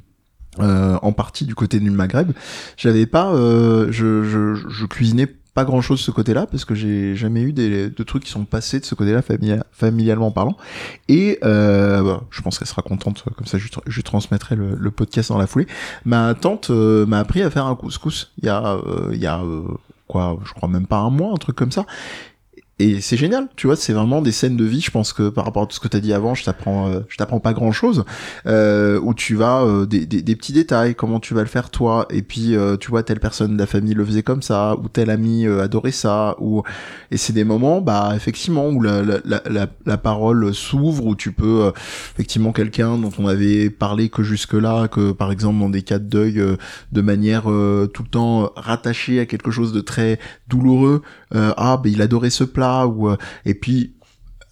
[0.59, 2.31] Euh, en partie du côté du Maghreb,
[2.77, 6.73] j'avais pas, euh, je, je, je cuisinais pas grand chose de ce côté-là parce que
[6.73, 10.57] j'ai jamais eu des de trucs qui sont passés de ce côté-là familia- familialement parlant.
[11.09, 14.91] Et euh, bah, je pense qu'elle sera contente comme ça je, je transmettrai le, le
[14.91, 15.67] podcast dans la foulée.
[16.05, 19.27] Ma tante euh, m'a appris à faire un couscous il y a euh, il y
[19.27, 19.61] a euh,
[20.07, 21.85] quoi je crois même pas un mois un truc comme ça
[22.83, 24.81] et c'est génial, tu vois, c'est vraiment des scènes de vie.
[24.81, 26.99] Je pense que par rapport à tout ce que t'as dit avant, je t'apprends, euh,
[27.07, 28.03] je t'apprends pas grand chose.
[28.45, 32.05] Euh, où tu vas euh, des, des, petits détails, comment tu vas le faire toi,
[32.09, 35.09] et puis tu vois telle personne de la famille le faisait comme ça, ou tel
[35.09, 36.63] ami adorait ça, ou
[37.09, 41.71] et c'est des moments, bah effectivement où la la la, parole s'ouvre, où tu peux
[42.13, 45.99] effectivement quelqu'un dont on avait parlé que jusque là, que par exemple dans des cas
[45.99, 46.41] de deuil,
[46.91, 50.19] de manière tout le temps rattachée à quelque chose de très
[50.49, 51.01] douloureux,
[51.33, 53.95] ah ben il adorait ce plat ou euh, et puis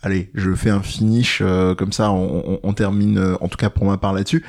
[0.03, 3.57] allez je fais un finish euh, comme ça on, on, on termine euh, en tout
[3.57, 4.43] cas pour ma part là-dessus.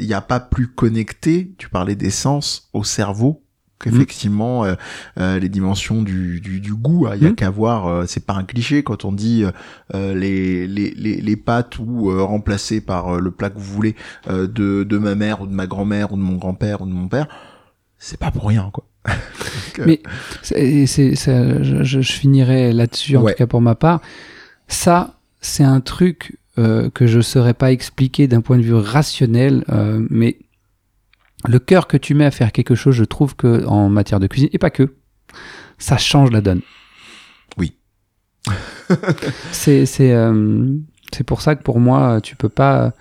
[0.00, 3.42] Il n'y a pas plus connecté tu parlais des sens au cerveau
[3.78, 7.34] qu'effectivement euh, les dimensions du, du, du goût il y a Mm.
[7.34, 9.44] qu'à voir c'est pas un cliché quand on dit
[9.92, 13.94] les, les, les, les pâtes ou remplacées par le plat que vous voulez
[14.30, 14.46] de,
[14.84, 17.26] de ma mère ou de ma grand-mère ou de mon grand-père ou de mon père.
[17.98, 18.84] C'est pas pour rien quoi
[19.78, 20.00] Donc, Mais
[20.42, 23.32] c'est, c'est- ça- je, je- je finirai là-dessus, en Ouais.
[23.32, 24.00] tout cas pour ma part.
[24.68, 28.74] Ça, c'est un truc euh, que je ne saurais pas expliquer d'un point de vue
[28.74, 30.38] rationnel, euh, mais
[31.48, 34.26] le cœur que tu mets à faire quelque chose, je trouve que en matière de
[34.26, 34.94] cuisine, et pas que,
[35.78, 36.62] ça change la donne.
[37.58, 37.74] Oui.
[39.52, 40.66] c'est, c'est, euh,
[41.14, 42.92] c'est pour ça que pour moi, tu peux pas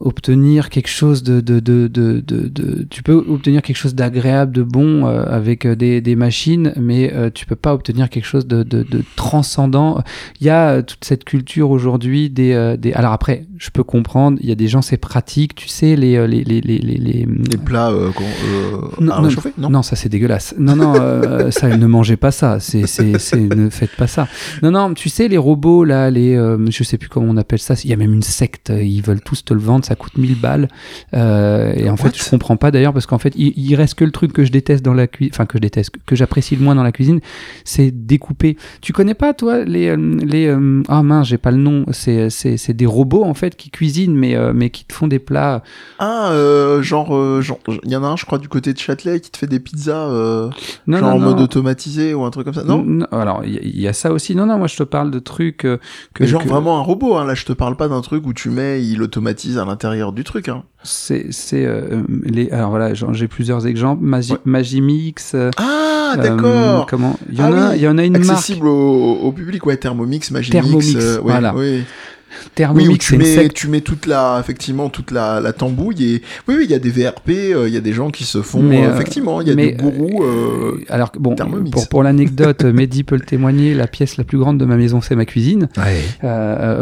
[0.00, 4.52] obtenir quelque chose de, de, de, de, de, de- tu peux obtenir quelque chose d'agréable,
[4.52, 8.24] de bon euh, avec euh, des, des machines, mais euh, tu peux pas obtenir quelque
[8.26, 10.02] chose de, de, de transcendant.
[10.40, 12.92] Il y a euh, toute cette culture aujourd'hui des, euh, des.
[12.92, 14.38] Alors après, je peux comprendre.
[14.42, 16.94] Il y a des gens c'est pratique, tu sais les euh, les les les les,
[16.96, 19.28] les- les plats euh, euh, Non, à non,
[19.58, 20.54] non, non, ça c'est dégueulasse.
[20.58, 22.60] Non, non, euh, ça ne mangez pas ça.
[22.60, 24.28] C'est, c'est, c'est, ne faites pas ça.
[24.62, 27.58] Non, non, tu sais les robots là, les, euh, je sais plus comment on appelle
[27.58, 27.74] ça.
[27.84, 28.72] Il y a même une secte.
[28.74, 29.84] Ils veulent tous te le vendre.
[29.86, 30.68] Ça coûte 1000 balles.
[31.14, 31.96] Euh, et en What?
[31.98, 34.44] fait, je comprends pas d'ailleurs parce qu'en fait, il, il reste que le truc que
[34.44, 36.92] je déteste dans la cuisine, enfin que je déteste, que, j'apprécie le moins dans la
[36.92, 37.20] cuisine,
[37.64, 38.56] c'est découper.
[38.80, 41.84] Tu connais pas toi les, euh, les, euh, ah mince, j'ai pas le nom.
[41.92, 45.06] C'est, c'est, c'est des robots en fait qui cuisinent, mais, euh, mais qui te font
[45.06, 45.62] des plats.
[45.98, 48.78] Ah, euh, genre, euh, genre, il y en a un, je crois, du côté de
[48.78, 50.50] Châtelet qui te fait des pizzas, euh,
[50.86, 52.64] Non, genre non, en mode automatisé ou un truc comme ça.
[52.64, 54.34] Non, alors il y, a- il y a ça aussi.
[54.34, 55.78] Non, non, moi je te parle de trucs euh,
[56.14, 57.16] que, mais genre que- vraiment un robot.
[57.16, 57.24] Hein.
[57.26, 59.75] Là, je te parle pas d'un truc où tu mets, il automatise à l'intérieur
[60.12, 60.48] du truc.
[60.48, 60.62] Hein.
[60.82, 64.38] c'est c'est euh, les alors voilà j'ai plusieurs exemples Magi, Ouais.
[64.44, 66.86] Magimix euh, Ah, euh, d'accord.
[66.86, 67.18] comment?
[67.30, 69.32] Il y en Ah a oui, il y en a une marque Accessible au, au
[69.32, 69.76] public, ouais.
[69.76, 70.62] Thermomix, Magimix.
[70.62, 71.54] Thermomix, euh, ouais, voilà.
[71.54, 71.82] Oui.
[72.54, 76.22] Thermomix Oui, tu mets, secte tu mets toute la, effectivement, toute la, la tambouille et
[76.48, 78.42] oui, oui, il y a des VRP, euh, il y a des gens qui se
[78.42, 80.22] font, Mais, euh, euh, effectivement, il y a mais, des gourous.
[80.88, 81.70] alors bon Thermomix.
[81.70, 85.00] pour pour l'anecdote Mehdi peut le témoigner la pièce la plus grande de ma maison
[85.00, 86.02] c'est ma cuisine Ouais.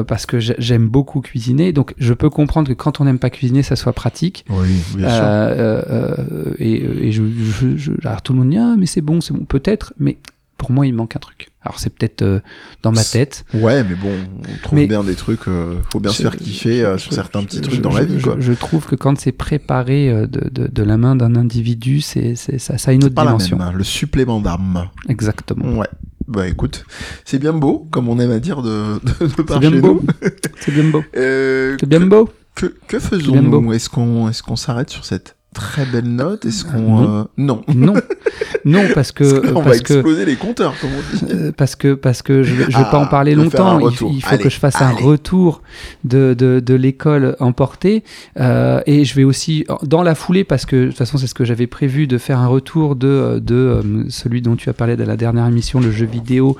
[0.06, 3.30] parce que j'ai- j'aime beaucoup cuisiner donc je peux comprendre que quand on n'aime pas
[3.30, 6.54] cuisiner ça soit pratique Oui, bien sûr.
[6.58, 7.22] Et, et je,
[7.60, 10.18] je- je- alors tout le monde dit ah mais c'est bon c'est bon peut-être mais
[10.64, 12.40] pour moi il manque un truc alors c'est peut-être euh,
[12.82, 16.10] dans ma tête Ouais, mais bon, on trouve Mais- bien des trucs, euh, faut bien
[16.10, 18.36] se Je- faire kiffer euh, je- sur certains petits trucs dans la vie, je- quoi.
[18.38, 22.34] Je, trouve que quand c'est préparé euh, de, de, de la main d'un individu, c'est,
[22.36, 23.56] ça, ça a une autre Pas la dimension.
[23.58, 24.88] même, hein, le supplément d'âme.
[25.08, 25.78] Exactement.
[25.78, 25.88] Ouais.
[26.28, 26.84] Bah écoute,
[27.24, 30.02] c'est bien beau, comme on aime à dire de, de, de par chez beau.
[30.22, 30.30] nous.
[30.60, 31.02] C'est bien beau.
[31.14, 32.28] C'est bien beau.
[32.54, 33.72] que, que faisons-nous?
[33.72, 36.44] Est-ce qu'on est-ce qu'on s'arrête sur cette très belle note.
[36.44, 37.18] Est-ce qu'on Non.
[37.20, 37.94] euh, non Non,
[38.66, 39.24] non, parce que
[39.54, 41.32] on va parce que exploser les compteurs, comme on dit.
[41.32, 43.88] Euh, parce que parce que je je vais Ah, pas en parler de faire longtemps.
[44.10, 44.86] Il, il faut Allez, que je fasse allez.
[45.02, 45.62] un retour
[46.04, 48.02] de de, de l'école emportée
[48.38, 51.34] euh, et je vais aussi dans la foulée parce que de toute façon c'est ce
[51.34, 54.96] que j'avais prévu de faire un retour de de euh, celui dont tu as parlé
[54.96, 56.56] de la dernière émission, le jeu vidéo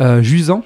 [0.00, 0.64] euh, Jusant.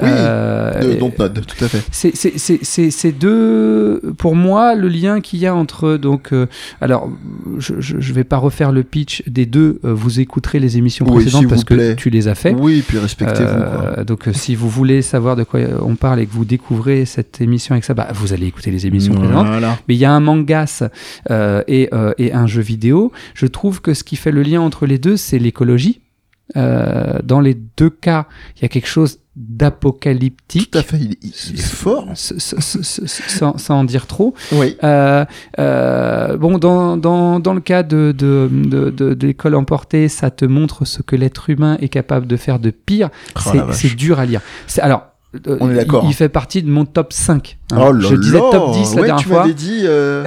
[0.00, 1.82] Oui, Euh, De Dontnod, tout à fait.
[1.90, 6.32] c'est- c'est- c'est c'est- deux pour moi le lien qu'il y a entre donc
[6.80, 7.08] alors
[7.58, 11.22] je, je vais pas refaire le pitch des deux euh, vous écouterez les émissions Oui,
[11.22, 11.96] précédentes parce que plaît.
[11.96, 13.48] tu les as fait Oui, puis respectez-vous.
[13.48, 17.04] euh, donc euh, si vous voulez savoir de quoi on parle et que vous découvrez
[17.06, 19.46] cette émission avec ça, bah, vous allez écouter les émissions précédentes.
[19.46, 19.78] Voilà.
[19.88, 20.82] Mais il y a un mangas
[21.30, 23.12] euh, et, euh, et un jeu vidéo.
[23.34, 26.00] Je trouve que ce qui fait le lien entre les deux, c'est l'écologie.
[26.56, 28.26] Euh, dans les deux cas,
[28.56, 30.70] il y a quelque chose d'apocalyptique.
[30.70, 32.06] Tout à fait, il, il- il est fort.
[32.14, 34.34] Sans, sans en dire trop.
[34.52, 34.76] Oui.
[34.84, 35.24] Euh,
[35.58, 40.30] euh, bon, dans, dans, dans le cas de, de, de, de, de l'école emportée, ça
[40.30, 43.10] te montre ce que l'être humain est capable de faire de pire.
[43.36, 43.40] Oh,
[43.72, 44.40] C'est- la dur à lire.
[44.66, 45.06] C'est- Alors,
[45.48, 46.12] euh, On est d'accord, Il, hein.
[46.12, 47.58] fait partie de mon top 5.
[47.72, 47.76] hein.
[47.80, 49.48] Oh là je disais top 10 la ouais, dernière tu fois.
[49.48, 49.80] dit.
[49.84, 50.24] euh,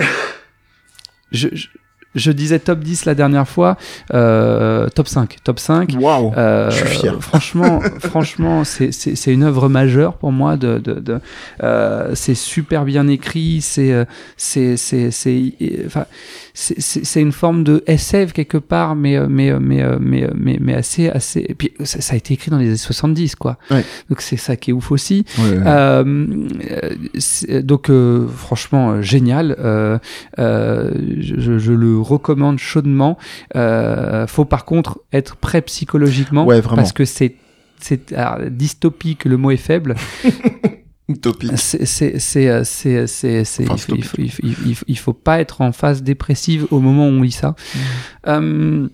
[1.31, 1.67] Je, je,
[2.15, 3.77] je disais top 10 la dernière fois.
[4.13, 5.37] Euh, top 5.
[5.43, 5.95] Top 5.
[5.99, 6.33] Waouh.
[6.35, 7.15] Euh, Je suis fier.
[7.21, 10.57] Franchement, franchement, c'est c'est c'est une œuvre majeure pour moi.
[10.57, 11.19] De, de, de
[11.63, 13.61] euh, c'est super bien écrit.
[13.61, 14.05] C'est euh,
[14.37, 15.53] c'est c'est c'est
[15.85, 16.05] enfin
[16.53, 20.57] c'est c'est c'est une forme de SF quelque part, mais euh, mais mais mais mais
[20.59, 21.45] mais assez assez.
[21.47, 23.57] Et puis ça, ça a été écrit dans les années 70 quoi.
[23.69, 23.83] Ouais.
[24.09, 25.25] Donc c'est ça qui est ouf aussi.
[25.37, 25.63] Ouais, ouais.
[25.65, 26.47] Euh,
[27.61, 29.55] donc euh, franchement génial.
[29.59, 29.97] Euh,
[30.39, 33.17] euh, je, je le recommande chaudement.
[33.55, 36.77] Euh, faut par contre être prêt psychologiquement Ouais, vraiment.
[36.77, 37.35] parce que c'est
[38.49, 39.25] dystopique.
[39.25, 39.95] Le mot est faible.
[41.07, 41.51] Utopique.
[41.57, 43.93] C'est c'est c'est c'est c'est c'est- Enfin,
[44.87, 47.55] il, faut, pas être en phase dépressive au moment où on lit ça.
[48.27, 48.87] Euh,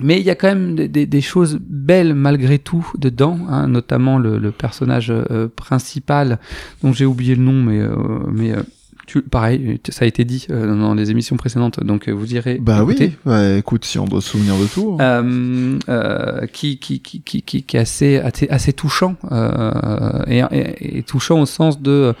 [0.00, 3.68] mais il y a quand même des, des- des choses belles malgré tout dedans, hein,
[3.68, 6.38] notamment le, le personnage euh, principal
[6.82, 7.94] dont j'ai oublié le nom, mais euh,
[8.32, 8.62] mais euh,
[9.08, 12.58] tu, pareil, ça a été dit euh, dans les émissions précédentes, donc euh, vous irez.
[12.60, 13.06] Bah écouter.
[13.06, 14.96] oui, bah, écoute, si on doit se souvenir de tout.
[15.00, 15.02] hein.
[15.02, 18.18] Euh, euh, qui, qui, qui, qui, qui, qui est assez,
[18.50, 22.14] assez, touchant euh, et, et- et touchant au sens de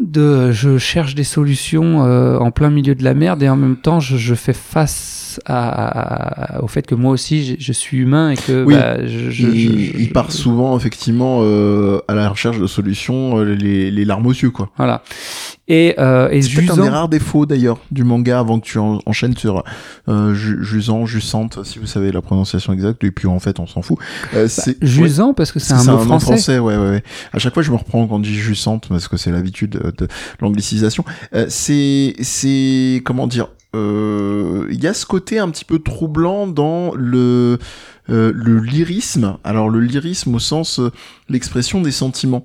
[0.00, 3.76] de je cherche des solutions euh, en plein milieu de la merde et en même
[3.76, 7.98] temps je, je fais face à, à- au fait que moi aussi je, je suis
[7.98, 8.74] humain et que Oui.
[8.74, 12.66] bah, je, je, il, je- je- il part souvent effectivement euh, à la recherche de
[12.66, 14.70] solutions, euh, les, les larmes aux yeux quoi.
[14.76, 15.02] voilà
[15.70, 19.00] et, euh, et C'est un des rares défauts d'ailleurs du manga avant que tu en-
[19.04, 19.62] enchaînes sur
[20.08, 23.66] euh, Ju- Jusant, Jusante, si vous savez la prononciation exacte, et puis en fait on
[23.66, 23.98] s'en fout.
[24.34, 27.02] Euh, c'est Jusant parce que c'est un mot nom français, ouais, ouais, ouais.
[27.34, 29.92] À chaque fois, je me reprends quand on dit Jusante parce que c'est l'habitude euh,
[29.98, 30.08] de
[30.40, 31.04] l'anglicisation.
[31.34, 36.92] Euh, c'est, c'est, comment dire, il y a ce côté un petit peu troublant dans
[36.94, 37.58] le,
[38.10, 39.36] euh, le lyrisme.
[39.44, 40.90] Alors le lyrisme au sens euh,
[41.28, 42.44] l'expression des sentiments.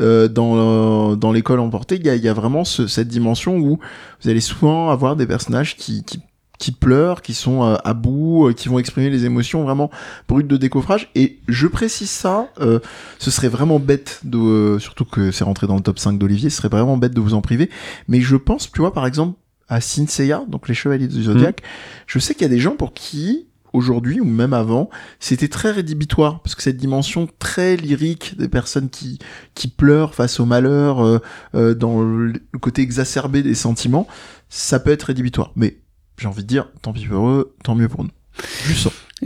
[0.00, 3.78] Euh, dans dans l'école emportée, il y a, y a vraiment ce- cette dimension où
[4.22, 6.20] vous allez souvent avoir des personnages qui, qui
[6.58, 9.90] qui pleurent, qui sont euh, à bout, euh, qui vont exprimer les émotions vraiment
[10.28, 11.10] brutes de décoffrage.
[11.16, 12.78] Et je précise ça, euh,
[13.18, 16.50] ce serait vraiment bête de, euh, surtout que c'est rentré dans le top 5 d'Olivier,
[16.50, 17.70] ce serait vraiment bête de vous en priver.
[18.08, 19.36] Mais je pense, tu vois, par exemple,
[19.68, 21.62] à Saint Seiya, donc les Chevaliers du Zodiac,
[22.06, 24.88] je sais qu'il y a des gens pour qui, aujourd'hui ou même avant,
[25.20, 29.18] c'était très rédhibitoire parce que cette dimension très lyrique des personnes qui
[29.54, 31.18] qui pleurent face au malheur, euh,
[31.54, 34.06] euh, dans le côté exacerbé des sentiments,
[34.48, 35.52] ça peut être rédhibitoire.
[35.56, 35.78] Mais
[36.18, 38.10] j'ai envie de dire, tant pis pour eux, tant mieux pour nous.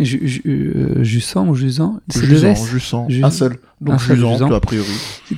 [0.05, 2.01] Jusant ou Jusant?
[2.09, 2.55] C'est Jusant,
[3.23, 3.57] un seul.
[3.81, 4.53] Donc un seul, Jusant, Jusant.
[4.53, 4.89] a priori.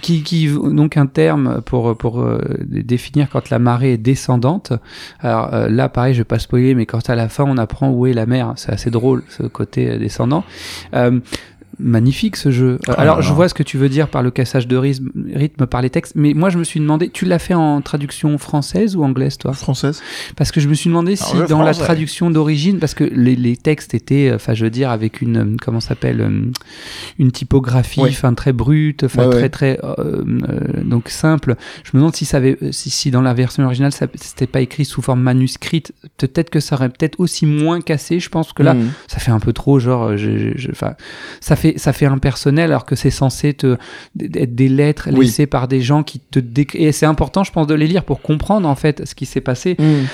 [0.00, 4.72] qui, qui donc un terme pour pour euh, définir quand la marée est descendante.
[5.20, 7.90] Alors euh, là, pareil, je vais pas spoiler, mais quand à la fin on apprend
[7.90, 10.44] où est la mer, c'est assez drôle ce côté euh, descendant.
[10.94, 11.20] Euh,
[11.82, 12.78] magnifique ce jeu.
[12.88, 15.10] Euh, là Alors je vois ce que tu veux dire par le cassage de rythme,
[15.34, 18.36] rythme par les textes, mais moi je me suis demandé, tu l'as fait en traduction
[18.38, 19.52] française ou anglaise toi?
[19.52, 20.02] Française.
[20.36, 23.56] Parce que je me suis demandé si dans la traduction d'origine, parce que les, les
[23.56, 26.50] textes étaient, enfin je veux dire, avec une, euh, comment s'appelle, euh,
[27.18, 28.10] une typographie, Ouais.
[28.10, 29.48] enfin très brute, enfin Ouais, très ouais.
[29.48, 29.94] très euh,
[30.48, 31.56] euh, donc simple.
[31.84, 34.60] Je me demande si ça avait, si, si dans la version originale ça c'était pas
[34.60, 38.20] écrit sous forme manuscrite, peut-être que ça aurait peut-être aussi moins cassé.
[38.20, 38.90] Je pense que là, Mhm.
[39.08, 40.94] ça fait un peu trop genre euh, je- je- je- enfin
[41.40, 43.76] ça fait ça fait impersonnel alors que c'est censé te
[44.34, 45.26] être des lettres Oui.
[45.26, 48.04] laissées par des gens qui te déc- et c'est important je pense de les lire
[48.04, 50.06] pour comprendre en fait ce qui s'est passé Mhm.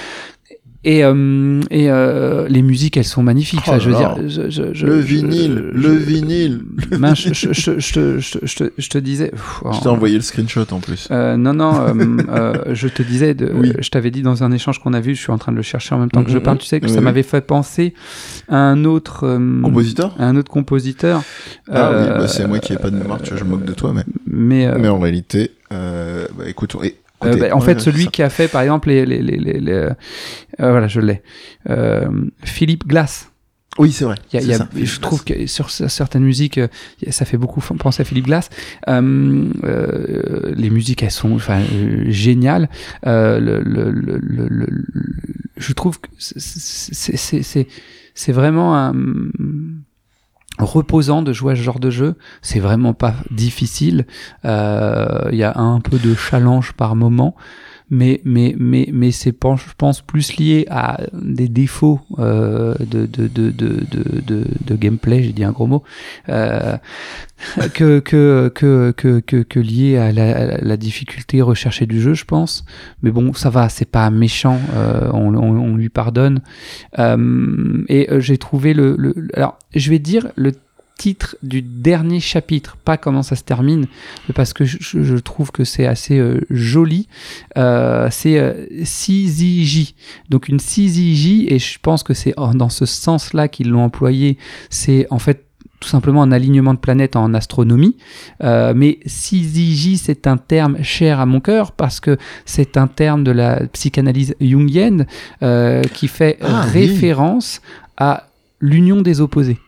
[0.88, 3.60] Et, euh, et euh, les musiques, elles sont magnifiques.
[3.66, 6.60] Oh je veux dire, je- je- je- le vinyle, le vinyle.
[6.92, 9.28] Je, te- disais.
[9.30, 11.08] Pff, Je t'ai envoyé le screenshot en plus.
[11.10, 11.72] euh, non, non,
[12.28, 13.72] euh, je te disais, de, Oui.
[13.78, 15.62] je t'avais dit dans un échange qu'on a vu, je suis en train de le
[15.62, 17.04] chercher en même temps que je parle, tu sais que Oui, ça oui.
[17.04, 17.92] m'avait fait penser
[18.48, 21.22] à un autre Compositeur à un autre compositeur.
[21.70, 23.64] Ah oui, bah, c'est moi qui ai pas de mémoire, tu vois, je me moque
[23.64, 27.80] de toi, mais, Mais, mais en réalité, bah, écoute, et- euh, bah, en ouais, fait,
[27.80, 28.10] celui ça.
[28.10, 29.90] qui a fait, par exemple, les, les, les, les- les- euh,
[30.58, 31.22] voilà, je l'ai,
[31.70, 32.08] euh,
[32.44, 33.30] Philippe Glass.
[33.78, 34.14] Oui, c'est vrai.
[34.32, 34.68] Il y a- y a- ça.
[34.74, 36.68] je trouve que sur certaines musiques, euh,
[37.10, 38.48] ça fait beaucoup penser à Philippe Glass.
[38.88, 42.70] Euh, euh, les musiques, elles sont enfin, euh, géniales.
[43.06, 44.84] Euh, le, le, le, le- le- le-
[45.58, 47.66] je trouve que c'est- c'est c'est- c'est-
[48.14, 48.94] c'est vraiment un
[50.58, 52.16] reposant de jouer à ce genre de jeu.
[52.42, 54.06] C'est vraiment pas difficile.
[54.44, 57.34] Euh, Il y a un peu de challenge par moment.
[57.88, 63.28] Mais, mais, mais, mais c'est, je pense, plus lié à des défauts euh, de, de,
[63.28, 65.84] de, de, de, gameplay, j'ai dit un gros mot,
[66.28, 66.76] euh,
[67.74, 72.14] que, que, que, que, que, que lié à la, à la difficulté recherchée du jeu,
[72.14, 72.64] je pense.
[73.02, 76.40] Mais bon, ça va, c'est pas méchant, euh, on, on, on lui pardonne.
[76.98, 79.28] Euh, et euh, j'ai trouvé le, le.
[79.34, 80.52] Alors, je vais dire le
[80.98, 83.86] titre du dernier chapitre, pas comment ça se termine,
[84.34, 87.06] parce que je, trouve que c'est assez euh, joli.
[87.58, 89.94] Euh, c'est euh, CZJ,
[90.30, 94.38] donc une CZJ, et je pense que c'est en- dans ce sens-là qu'ils l'ont employé.
[94.70, 95.42] C'est en fait
[95.80, 97.96] tout simplement un alignement de planètes en astronomie.
[98.42, 102.16] Euh, mais CZJ, c'est un terme cher à mon cœur parce que
[102.46, 105.06] c'est un terme de la psychanalyse jungienne
[105.42, 106.86] euh, qui fait Ah, oui.
[106.86, 107.60] référence
[107.98, 108.28] à
[108.60, 109.58] l'union des opposés.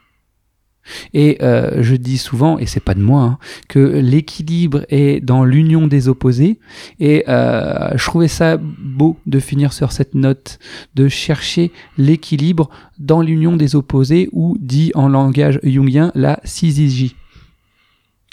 [1.14, 5.44] Et euh, je dis souvent, et c'est pas de moi, hein, que l'équilibre est dans
[5.44, 6.58] l'union des opposés.
[7.00, 10.58] Et euh, je trouvais ça beau de finir sur cette note,
[10.94, 17.14] de chercher l'équilibre dans l'union des opposés, ou dit en langage jungien la syzygie.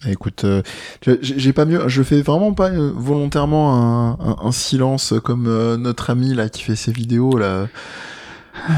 [0.08, 0.62] Écoute, euh,
[1.02, 1.88] j'ai j'ai pas mieux.
[1.88, 6.48] Je fais vraiment pas euh, volontairement un, un- un silence comme euh, notre ami là
[6.50, 7.68] qui fait ses vidéos là.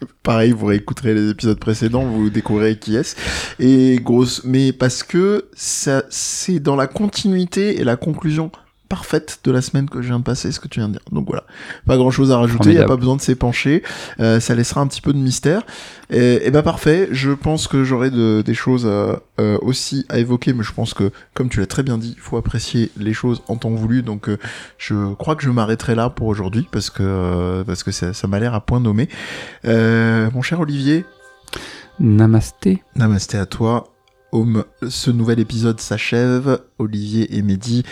[0.22, 3.16] Pareil, vous réécouterez les épisodes précédents, vous découvrirez qui est-ce.
[3.58, 8.50] Et grosse, mais parce que ça, c'est dans la continuité et la conclusion
[8.88, 11.02] parfaite de la semaine que je viens de passer, ce que tu viens de dire.
[11.12, 11.44] Donc voilà,
[11.86, 13.82] pas grand chose à rajouter, il y a pas besoin de s'épancher,
[14.20, 15.62] euh, ça laissera un petit peu de mystère.
[16.10, 20.18] Et, et bah parfait, je pense que j'aurai de, des choses euh, euh, aussi à
[20.18, 23.12] évoquer, mais je pense que, comme tu l'as très bien dit, il faut apprécier les
[23.12, 24.38] choses en temps voulu, donc euh,
[24.78, 28.38] je crois que je m'arrêterai là pour aujourd'hui, parce que, parce que ça, ça m'a
[28.38, 29.08] l'air à point nommé.
[29.64, 31.04] Mon cher Olivier,
[31.98, 32.82] Namasté.
[32.94, 33.95] Namasté à toi.
[34.32, 36.60] Home, ce nouvel épisode s'achève.
[36.78, 37.84] Olivier et Mehdi,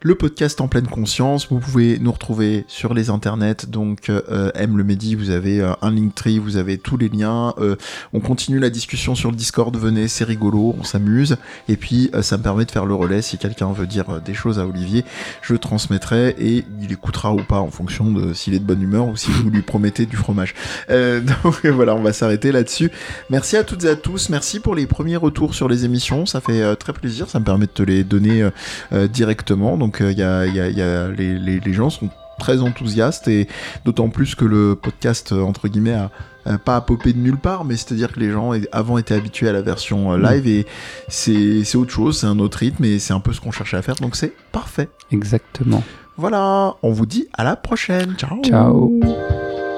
[0.00, 1.48] le podcast en pleine conscience.
[1.48, 3.66] Vous pouvez nous retrouver sur les internets.
[3.68, 7.54] Donc, euh, aime le Mehdi, vous avez euh, un Linktree, vous avez tous les liens.
[7.58, 7.76] Euh,
[8.12, 9.76] on continue la discussion sur le Discord.
[9.76, 11.36] Venez, c'est rigolo, on s'amuse.
[11.68, 13.22] Et puis, euh, ça me permet de faire le relais.
[13.22, 15.04] Si quelqu'un veut dire des choses à Olivier,
[15.40, 19.06] je transmettrai et il écoutera ou pas en fonction de s'il est de bonne humeur
[19.06, 20.54] ou si vous lui promettez du fromage.
[20.88, 22.90] Donc voilà, on va s'arrêter là-dessus.
[23.30, 24.30] Merci à toutes et à tous.
[24.30, 26.26] Merci pour les premiers retours sur les émissions.
[26.26, 27.28] Ça fait euh, très plaisir.
[27.28, 28.50] Ça me permet de te les donner euh,
[28.92, 29.76] euh, directement.
[29.76, 32.08] Donc il y a, y a- y a- les, les- les gens sont
[32.38, 33.46] très enthousiastes et
[33.84, 36.10] d'autant plus que le podcast entre guillemets a
[36.48, 39.48] euh, pas à popper de nulle part, mais c'est-à-dire que les gens avant étaient habitués
[39.48, 40.66] à la version euh, live et
[41.06, 43.76] c'est c'est autre chose, c'est un autre rythme et c'est un peu ce qu'on cherchait
[43.76, 44.88] à faire, donc c'est parfait.
[45.12, 45.84] Exactement.
[46.16, 48.14] Voilà, on vous dit à la prochaine.
[48.18, 48.42] Ciao.
[48.42, 49.71] Ciao.